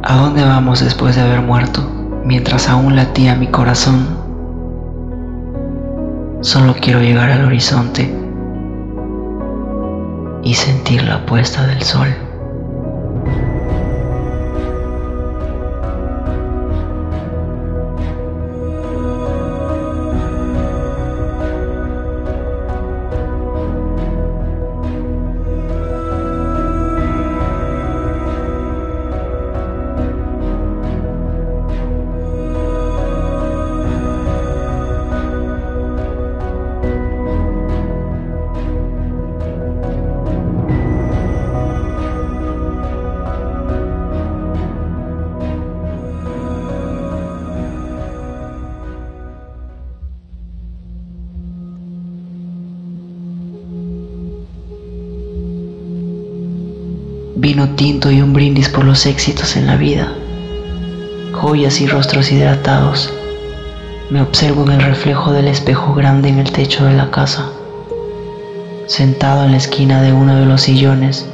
¿A 0.03 0.17
dónde 0.17 0.43
vamos 0.43 0.83
después 0.83 1.15
de 1.15 1.21
haber 1.21 1.41
muerto 1.41 1.81
mientras 2.25 2.67
aún 2.67 2.97
latía 2.97 3.35
mi 3.35 3.47
corazón? 3.47 4.05
Solo 6.41 6.75
quiero 6.81 6.99
llegar 6.99 7.29
al 7.31 7.45
horizonte 7.45 8.22
y 10.43 10.53
sentir 10.53 11.03
la 11.03 11.25
puesta 11.25 11.65
del 11.65 11.81
sol. 11.81 12.22
Por 58.73 58.83
los 58.83 59.05
éxitos 59.05 59.55
en 59.55 59.67
la 59.67 59.77
vida. 59.77 60.11
Joyas 61.31 61.79
y 61.79 61.87
rostros 61.87 62.31
hidratados. 62.31 63.13
Me 64.09 64.21
observo 64.21 64.63
en 64.63 64.71
el 64.71 64.81
reflejo 64.81 65.31
del 65.31 65.47
espejo 65.47 65.93
grande 65.93 66.29
en 66.29 66.39
el 66.39 66.51
techo 66.51 66.83
de 66.85 66.93
la 66.93 67.09
casa. 67.11 67.49
Sentado 68.87 69.45
en 69.45 69.51
la 69.51 69.57
esquina 69.57 70.01
de 70.01 70.11
uno 70.11 70.35
de 70.35 70.45
los 70.45 70.63
sillones, 70.63 71.25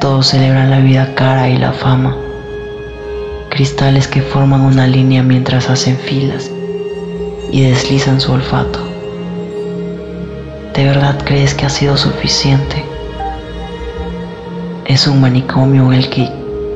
todos 0.00 0.26
celebran 0.26 0.70
la 0.70 0.80
vida 0.80 1.14
cara 1.14 1.48
y 1.48 1.56
la 1.56 1.72
fama. 1.72 2.16
Cristales 3.48 4.08
que 4.08 4.20
forman 4.20 4.62
una 4.62 4.86
línea 4.86 5.22
mientras 5.22 5.70
hacen 5.70 5.96
filas 5.96 6.50
y 7.50 7.62
deslizan 7.62 8.20
su 8.20 8.32
olfato. 8.32 8.80
¿De 10.74 10.84
verdad 10.84 11.18
crees 11.24 11.54
que 11.54 11.66
ha 11.66 11.70
sido 11.70 11.96
suficiente? 11.96 12.91
Es 14.92 15.06
un 15.06 15.22
manicomio 15.22 15.90
en 15.90 16.00
el 16.00 16.10
que 16.10 16.28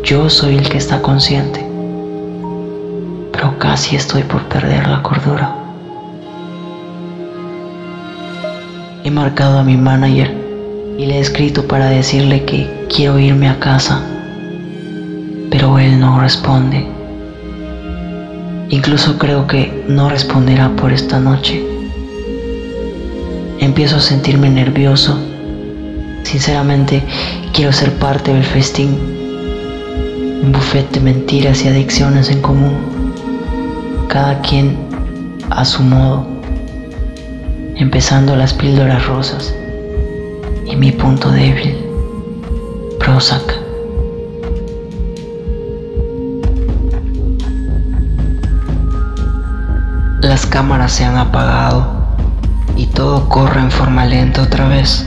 yo 0.02 0.30
soy 0.30 0.56
el 0.56 0.70
que 0.70 0.78
está 0.78 1.02
consciente, 1.02 1.62
pero 3.30 3.58
casi 3.58 3.94
estoy 3.94 4.22
por 4.22 4.42
perder 4.48 4.88
la 4.88 5.02
cordura. 5.02 5.54
He 9.04 9.10
marcado 9.10 9.58
a 9.58 9.64
mi 9.64 9.76
manager 9.76 10.34
y 10.96 11.04
le 11.04 11.18
he 11.18 11.20
escrito 11.20 11.68
para 11.68 11.90
decirle 11.90 12.46
que 12.46 12.86
quiero 12.88 13.18
irme 13.18 13.50
a 13.50 13.60
casa, 13.60 14.00
pero 15.50 15.78
él 15.78 16.00
no 16.00 16.18
responde. 16.18 16.86
Incluso 18.70 19.18
creo 19.18 19.46
que 19.46 19.84
no 19.88 20.08
responderá 20.08 20.70
por 20.70 20.90
esta 20.90 21.20
noche. 21.20 21.62
Empiezo 23.60 23.96
a 23.96 24.00
sentirme 24.00 24.48
nervioso. 24.48 25.18
Sinceramente, 26.22 27.04
quiero 27.56 27.72
ser 27.72 27.90
parte 27.94 28.34
del 28.34 28.44
festín. 28.44 28.90
Un 30.42 30.52
buffet 30.52 30.90
de 30.90 31.00
mentiras 31.00 31.64
y 31.64 31.68
adicciones 31.68 32.28
en 32.28 32.42
común. 32.42 33.14
Cada 34.08 34.42
quien 34.42 34.76
a 35.48 35.64
su 35.64 35.82
modo. 35.82 36.26
Empezando 37.76 38.36
las 38.36 38.52
píldoras 38.52 39.06
rosas. 39.06 39.54
Y 40.66 40.76
mi 40.76 40.92
punto 40.92 41.30
débil. 41.30 41.78
Prozac. 42.98 43.58
Las 50.20 50.44
cámaras 50.44 50.92
se 50.92 51.06
han 51.06 51.16
apagado 51.16 51.86
y 52.76 52.84
todo 52.88 53.26
corre 53.30 53.60
en 53.60 53.70
forma 53.70 54.04
lenta 54.04 54.42
otra 54.42 54.68
vez. 54.68 55.06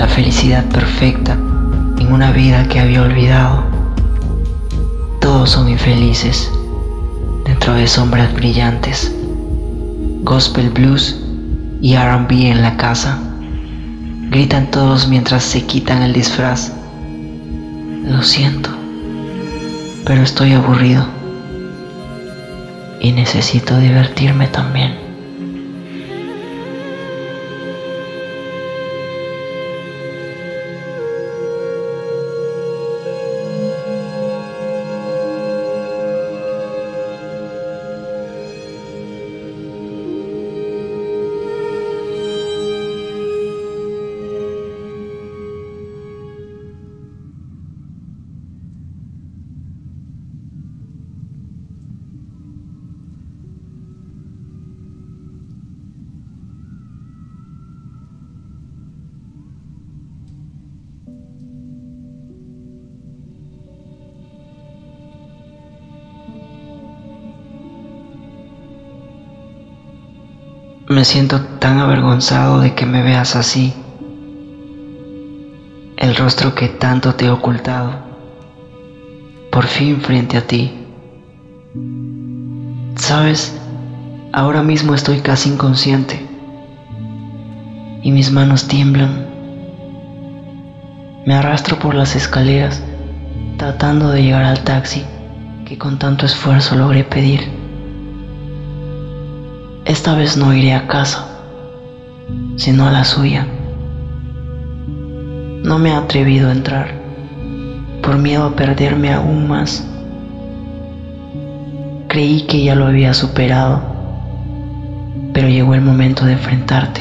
La 0.00 0.08
felicidad 0.08 0.64
perfecta 0.70 1.34
en 1.34 2.10
una 2.10 2.32
vida 2.32 2.66
que 2.68 2.80
había 2.80 3.02
olvidado. 3.02 3.64
Todos 5.20 5.50
son 5.50 5.68
infelices 5.68 6.50
dentro 7.44 7.74
de 7.74 7.86
sombras 7.86 8.32
brillantes. 8.32 9.14
Gospel 10.22 10.70
blues 10.70 11.20
y 11.82 11.96
RB 11.96 12.30
en 12.30 12.62
la 12.62 12.78
casa. 12.78 13.18
Gritan 14.30 14.70
todos 14.70 15.06
mientras 15.06 15.42
se 15.42 15.66
quitan 15.66 16.00
el 16.00 16.14
disfraz. 16.14 16.72
Lo 18.02 18.22
siento, 18.22 18.70
pero 20.06 20.22
estoy 20.22 20.54
aburrido 20.54 21.04
y 23.02 23.12
necesito 23.12 23.76
divertirme 23.76 24.46
también. 24.46 25.09
Me 71.00 71.06
siento 71.06 71.40
tan 71.40 71.78
avergonzado 71.78 72.60
de 72.60 72.74
que 72.74 72.84
me 72.84 73.00
veas 73.00 73.34
así. 73.34 73.72
El 75.96 76.14
rostro 76.14 76.54
que 76.54 76.68
tanto 76.68 77.14
te 77.14 77.24
he 77.24 77.30
ocultado. 77.30 77.94
Por 79.50 79.64
fin 79.64 80.02
frente 80.02 80.36
a 80.36 80.46
ti. 80.46 80.74
Sabes, 82.96 83.58
ahora 84.34 84.62
mismo 84.62 84.94
estoy 84.94 85.20
casi 85.20 85.48
inconsciente. 85.48 86.22
Y 88.02 88.12
mis 88.12 88.30
manos 88.30 88.68
tiemblan. 88.68 89.26
Me 91.24 91.34
arrastro 91.34 91.78
por 91.78 91.94
las 91.94 92.14
escaleras 92.14 92.82
tratando 93.56 94.10
de 94.10 94.22
llegar 94.22 94.44
al 94.44 94.60
taxi 94.64 95.06
que 95.64 95.78
con 95.78 95.98
tanto 95.98 96.26
esfuerzo 96.26 96.76
logré 96.76 97.04
pedir. 97.04 97.59
Esta 99.86 100.14
vez 100.14 100.36
no 100.36 100.52
iré 100.52 100.74
a 100.74 100.86
casa, 100.86 101.26
sino 102.56 102.86
a 102.86 102.90
la 102.90 103.02
suya. 103.02 103.46
No 105.64 105.78
me 105.78 105.88
he 105.88 105.94
atrevido 105.94 106.48
a 106.48 106.52
entrar 106.52 106.94
por 108.02 108.18
miedo 108.18 108.44
a 108.44 108.54
perderme 108.54 109.12
aún 109.12 109.48
más. 109.48 109.86
Creí 112.08 112.42
que 112.42 112.62
ya 112.62 112.74
lo 112.74 112.86
había 112.86 113.14
superado, 113.14 113.82
pero 115.32 115.48
llegó 115.48 115.74
el 115.74 115.80
momento 115.80 116.26
de 116.26 116.32
enfrentarte. 116.32 117.00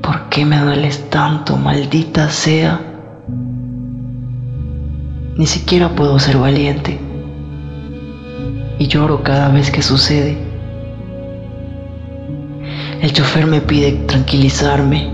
¿Por 0.00 0.28
qué 0.28 0.44
me 0.44 0.58
dueles 0.58 1.10
tanto, 1.10 1.56
maldita 1.56 2.30
sea? 2.30 2.80
Ni 5.36 5.46
siquiera 5.46 5.88
puedo 5.88 6.20
ser 6.20 6.36
valiente 6.36 7.03
y 8.78 8.88
lloro 8.88 9.22
cada 9.22 9.48
vez 9.48 9.70
que 9.70 9.82
sucede. 9.82 10.36
El 13.00 13.12
chofer 13.12 13.46
me 13.46 13.60
pide 13.60 13.92
tranquilizarme, 14.06 15.10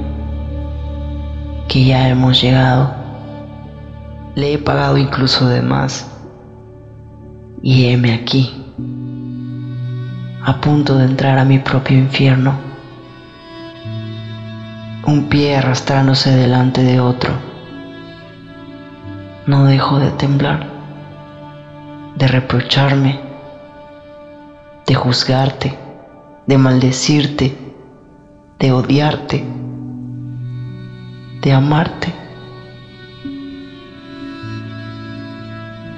que 1.68 1.84
ya 1.84 2.08
hemos 2.08 2.40
llegado. 2.40 2.94
Le 4.34 4.54
he 4.54 4.58
pagado 4.58 4.96
incluso 4.96 5.48
de 5.48 5.60
más. 5.60 6.08
Y 7.62 7.86
heme 7.86 8.14
aquí, 8.14 8.54
a 10.44 10.60
punto 10.60 10.96
de 10.96 11.04
entrar 11.04 11.38
a 11.38 11.44
mi 11.44 11.58
propio 11.58 11.98
infierno. 11.98 12.54
Un 15.06 15.28
pie 15.28 15.56
arrastrándose 15.56 16.30
delante 16.30 16.82
de 16.82 17.00
otro. 17.00 17.32
No 19.46 19.64
dejo 19.64 19.98
de 19.98 20.10
temblar, 20.12 20.66
de 22.16 22.28
reprocharme 22.28 23.29
de 24.90 24.96
juzgarte, 24.96 25.72
de 26.48 26.58
maldecirte, 26.58 27.56
de 28.58 28.72
odiarte, 28.72 29.44
de 31.42 31.52
amarte. 31.52 32.12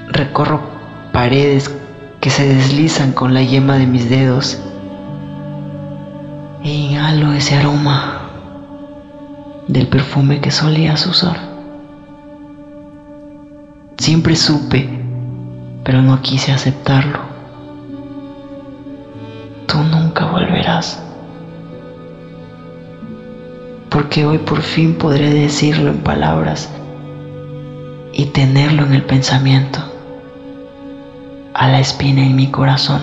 Recorro 0.09 0.61
paredes 1.11 1.75
que 2.21 2.29
se 2.29 2.47
deslizan 2.47 3.13
con 3.13 3.33
la 3.33 3.43
yema 3.43 3.79
de 3.79 3.87
mis 3.87 4.11
dedos 4.11 4.61
e 6.63 6.69
inhalo 6.69 7.33
ese 7.33 7.57
aroma 7.57 8.29
del 9.69 9.89
perfume 9.89 10.43
que 10.43 10.51
solías 10.51 11.07
usar. 11.07 11.41
Siempre 13.97 14.37
supe, 14.37 14.87
pero 15.83 16.03
no 16.03 16.21
quise 16.21 16.53
aceptarlo 16.53 17.32
tú 19.73 19.79
nunca 19.85 20.27
volverás. 20.27 21.03
Porque 23.89 24.27
hoy 24.27 24.37
por 24.37 24.61
fin 24.61 24.95
podré 24.99 25.31
decirlo 25.31 25.91
en 25.91 25.99
palabras 25.99 26.69
y 28.13 28.27
tenerlo 28.27 28.85
en 28.85 28.93
el 28.93 29.03
pensamiento, 29.03 29.79
a 31.55 31.69
la 31.69 31.81
espina 31.81 32.23
en 32.23 32.37
mi 32.37 32.51
corazón. 32.51 33.01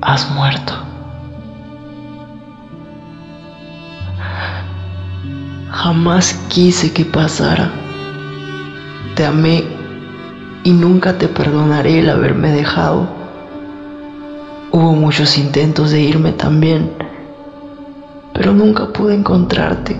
Has 0.00 0.30
muerto. 0.30 0.72
Jamás 5.70 6.32
quise 6.48 6.90
que 6.90 7.04
pasara. 7.04 7.70
Te 9.14 9.26
amé 9.26 9.62
y 10.62 10.72
nunca 10.72 11.18
te 11.18 11.28
perdonaré 11.28 11.98
el 11.98 12.08
haberme 12.08 12.50
dejado. 12.50 13.23
Hubo 14.76 14.92
muchos 14.92 15.38
intentos 15.38 15.92
de 15.92 16.00
irme 16.00 16.32
también, 16.32 16.90
pero 18.32 18.52
nunca 18.52 18.88
pude 18.88 19.14
encontrarte. 19.14 19.96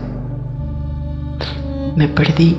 Me 1.94 2.08
perdí. 2.08 2.58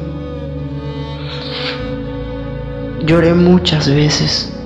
Lloré 3.05 3.33
muchas 3.33 3.89
veces, 3.89 4.57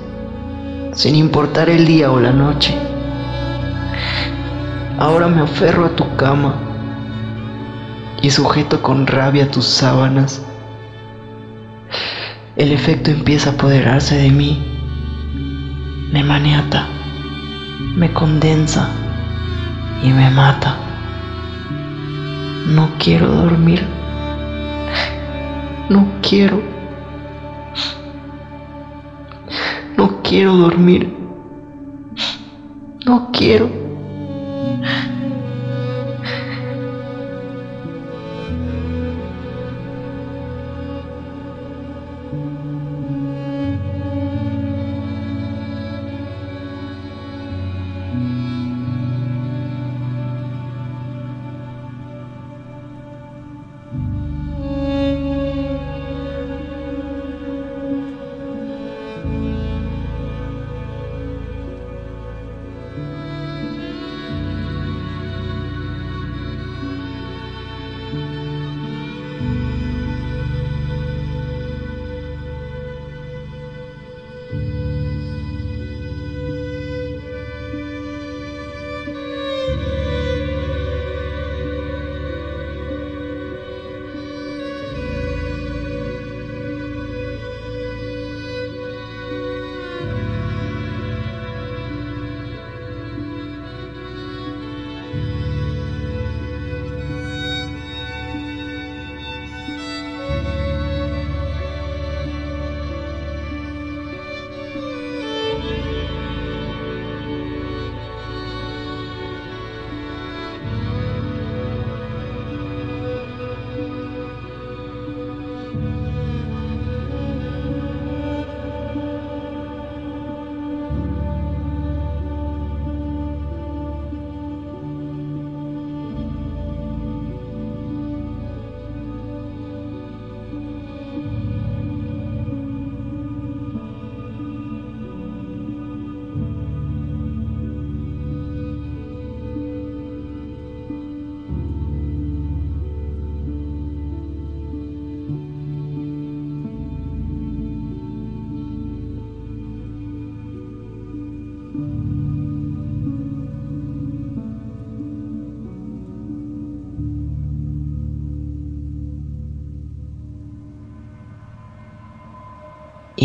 sin 0.92 1.16
importar 1.16 1.68
el 1.68 1.88
día 1.88 2.12
o 2.12 2.20
la 2.20 2.30
noche. 2.30 2.72
Ahora 4.96 5.26
me 5.26 5.40
aferro 5.40 5.86
a 5.86 5.96
tu 5.96 6.04
cama 6.14 6.54
y 8.22 8.30
sujeto 8.30 8.80
con 8.80 9.08
rabia 9.08 9.50
tus 9.50 9.64
sábanas. 9.66 10.40
El 12.54 12.70
efecto 12.70 13.10
empieza 13.10 13.50
a 13.50 13.52
apoderarse 13.54 14.18
de 14.18 14.30
mí. 14.30 14.64
Me 16.12 16.22
maniata, 16.22 16.86
me 17.96 18.12
condensa 18.12 18.88
y 20.02 20.10
me 20.10 20.30
mata. 20.30 20.76
No 22.66 22.88
quiero 22.98 23.26
dormir. 23.28 23.84
No 25.88 26.06
quiero. 26.22 26.62
No 29.96 30.22
quiero 30.22 30.56
dormir. 30.56 31.08
No 33.04 33.30
quiero. 33.32 33.68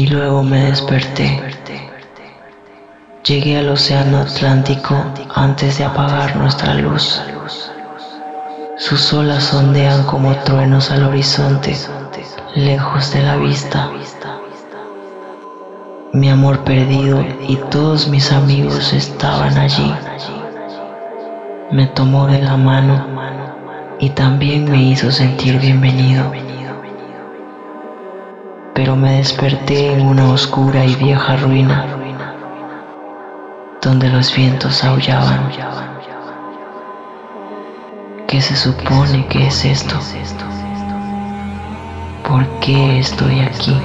Y 0.05 0.07
luego 0.07 0.43
me 0.43 0.65
desperté. 0.65 1.41
Llegué 3.25 3.57
al 3.57 3.69
Océano 3.69 4.19
Atlántico 4.19 4.95
antes 5.33 5.79
de 5.79 5.85
apagar 5.85 6.35
nuestra 6.35 6.75
luz. 6.75 7.23
Sus 8.77 9.11
olas 9.13 9.51
ondean 9.51 10.03
como 10.03 10.35
truenos 10.43 10.91
al 10.91 11.05
horizonte, 11.05 11.75
lejos 12.53 13.13
de 13.13 13.23
la 13.23 13.37
vista. 13.37 13.89
Mi 16.13 16.29
amor 16.29 16.63
perdido 16.63 17.25
y 17.47 17.55
todos 17.71 18.07
mis 18.07 18.31
amigos 18.31 18.93
estaban 18.93 19.57
allí. 19.57 19.91
Me 21.71 21.87
tomó 21.87 22.27
de 22.27 22.43
la 22.43 22.57
mano 22.57 23.07
y 23.99 24.11
también 24.11 24.69
me 24.69 24.83
hizo 24.83 25.11
sentir 25.11 25.59
bienvenido 25.59 26.31
pero 28.75 28.97
me 28.97 29.13
desperté 29.13 29.93
en 29.93 30.05
una 30.05 30.29
oscura 30.29 30.83
y 30.83 30.93
vieja 30.95 31.37
ruina 31.37 31.87
donde 33.81 34.09
los 34.09 34.35
vientos 34.35 34.83
aullaban. 34.83 35.49
¿Qué 38.27 38.41
se 38.41 38.55
supone 38.55 39.25
que 39.27 39.47
es 39.47 39.63
esto? 39.63 39.95
¿Por 42.27 42.45
qué 42.59 42.99
estoy 42.99 43.39
aquí? 43.39 43.77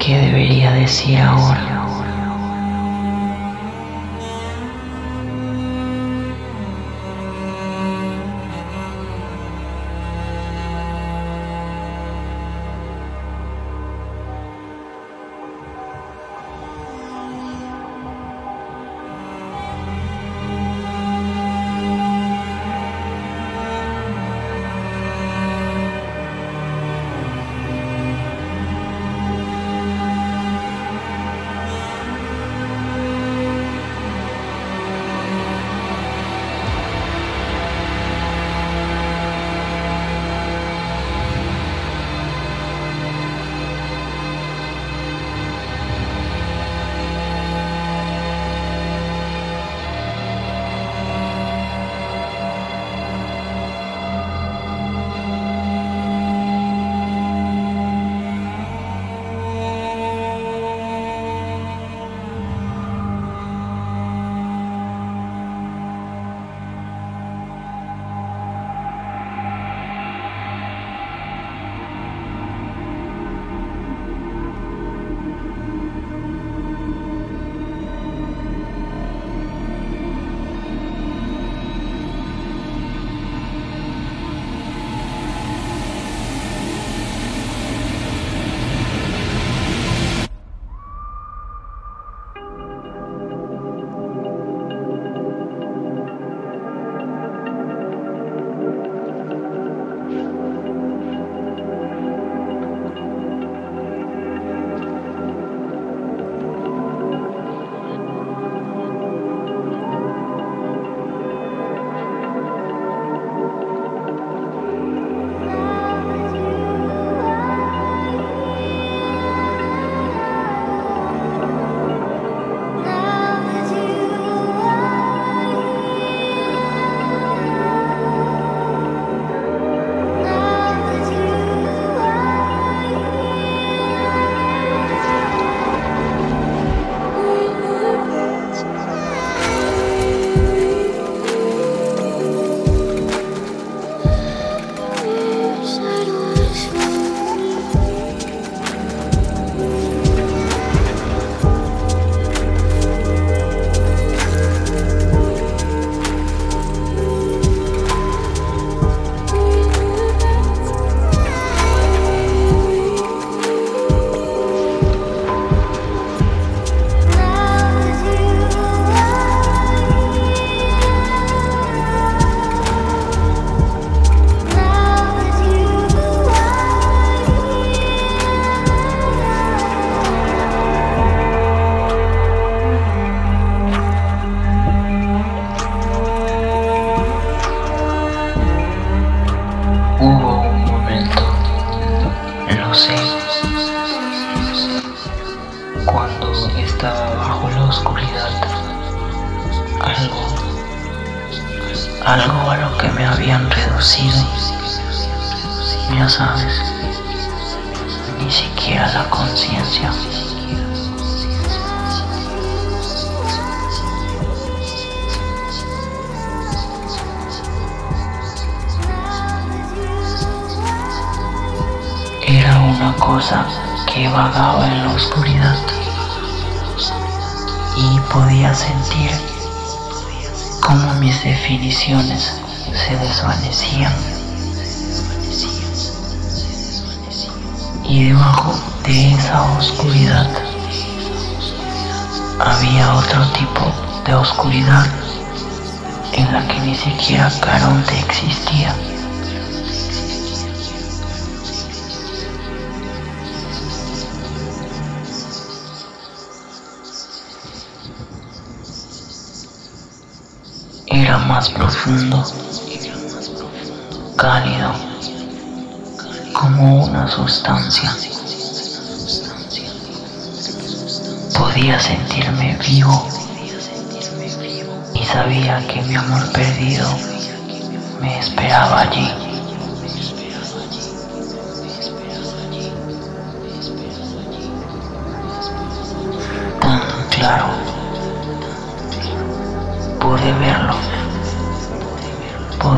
¿Qué 0.00 0.18
debería 0.18 0.72
decir 0.72 1.20
ahora? 1.20 1.85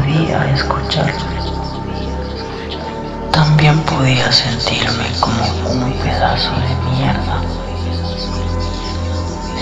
Podía 0.08 0.54
escucharlo. 0.54 1.12
También 3.30 3.78
podía 3.80 4.32
sentirme 4.32 5.04
como 5.20 5.44
un 5.70 5.92
pedazo 5.98 6.50
de 6.50 6.74
mierda, 6.90 7.42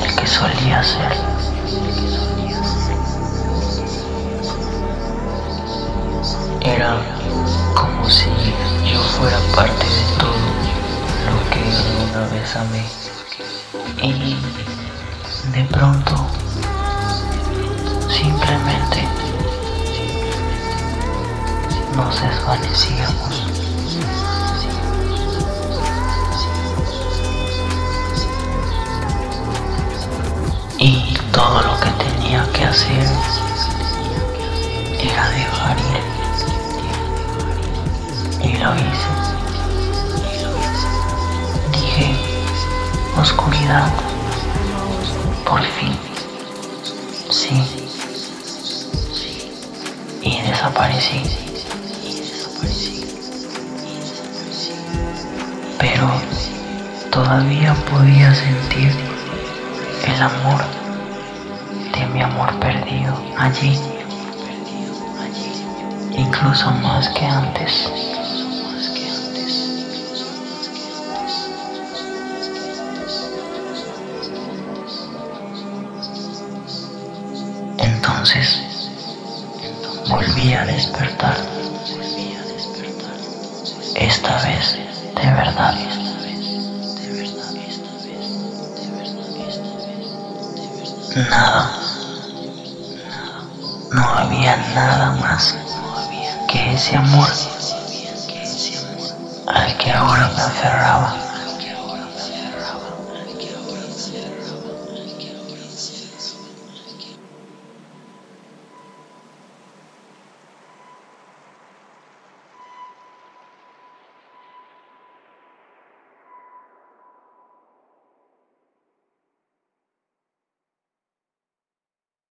el 0.05 0.14
que 0.14 0.27
solía 0.27 0.82
ser. 0.85 1.12
Era 6.60 6.97
como 7.74 8.09
si 8.09 8.31
yo 8.93 9.01
fuera 9.18 9.39
parte 9.55 9.85
de 9.85 10.05
todo 10.18 10.47
lo 11.27 11.51
que 11.51 11.60
alguna 11.60 12.28
vez 12.28 12.56
amé. 12.56 12.85
Y 14.01 14.36
de 15.52 15.64
pronto, 15.64 16.14
simplemente 18.09 18.95
nos 21.97 22.20
desvanecíamos. 22.20 23.43
Y 30.78 31.14
todo 31.32 31.62
lo 31.62 31.81
que 31.81 31.89
tenía 32.05 32.47
que 32.52 32.64
hacer 32.64 33.09
era 35.01 35.31
dejar 35.31 35.78
ir. 35.78 36.05
Y 38.43 38.59
lo 38.59 38.74
hice. 38.74 39.10
Dije, 41.73 42.14
oscuridad, 43.18 43.90
por 45.47 45.62
fin. 45.62 45.97
Sí. 47.31 47.62
Y 50.20 50.43
desaparecí. 50.43 51.45
Todavía 57.16 57.72
podía 57.90 58.34
sentir 58.34 58.93
el 60.06 60.20
amor 60.20 60.62
de 61.94 62.06
mi 62.12 62.20
amor 62.20 62.55
perdido 62.60 63.16
allí, 63.38 63.80
incluso 66.14 66.70
más 66.72 67.09
que 67.09 67.24
antes. 67.24 68.05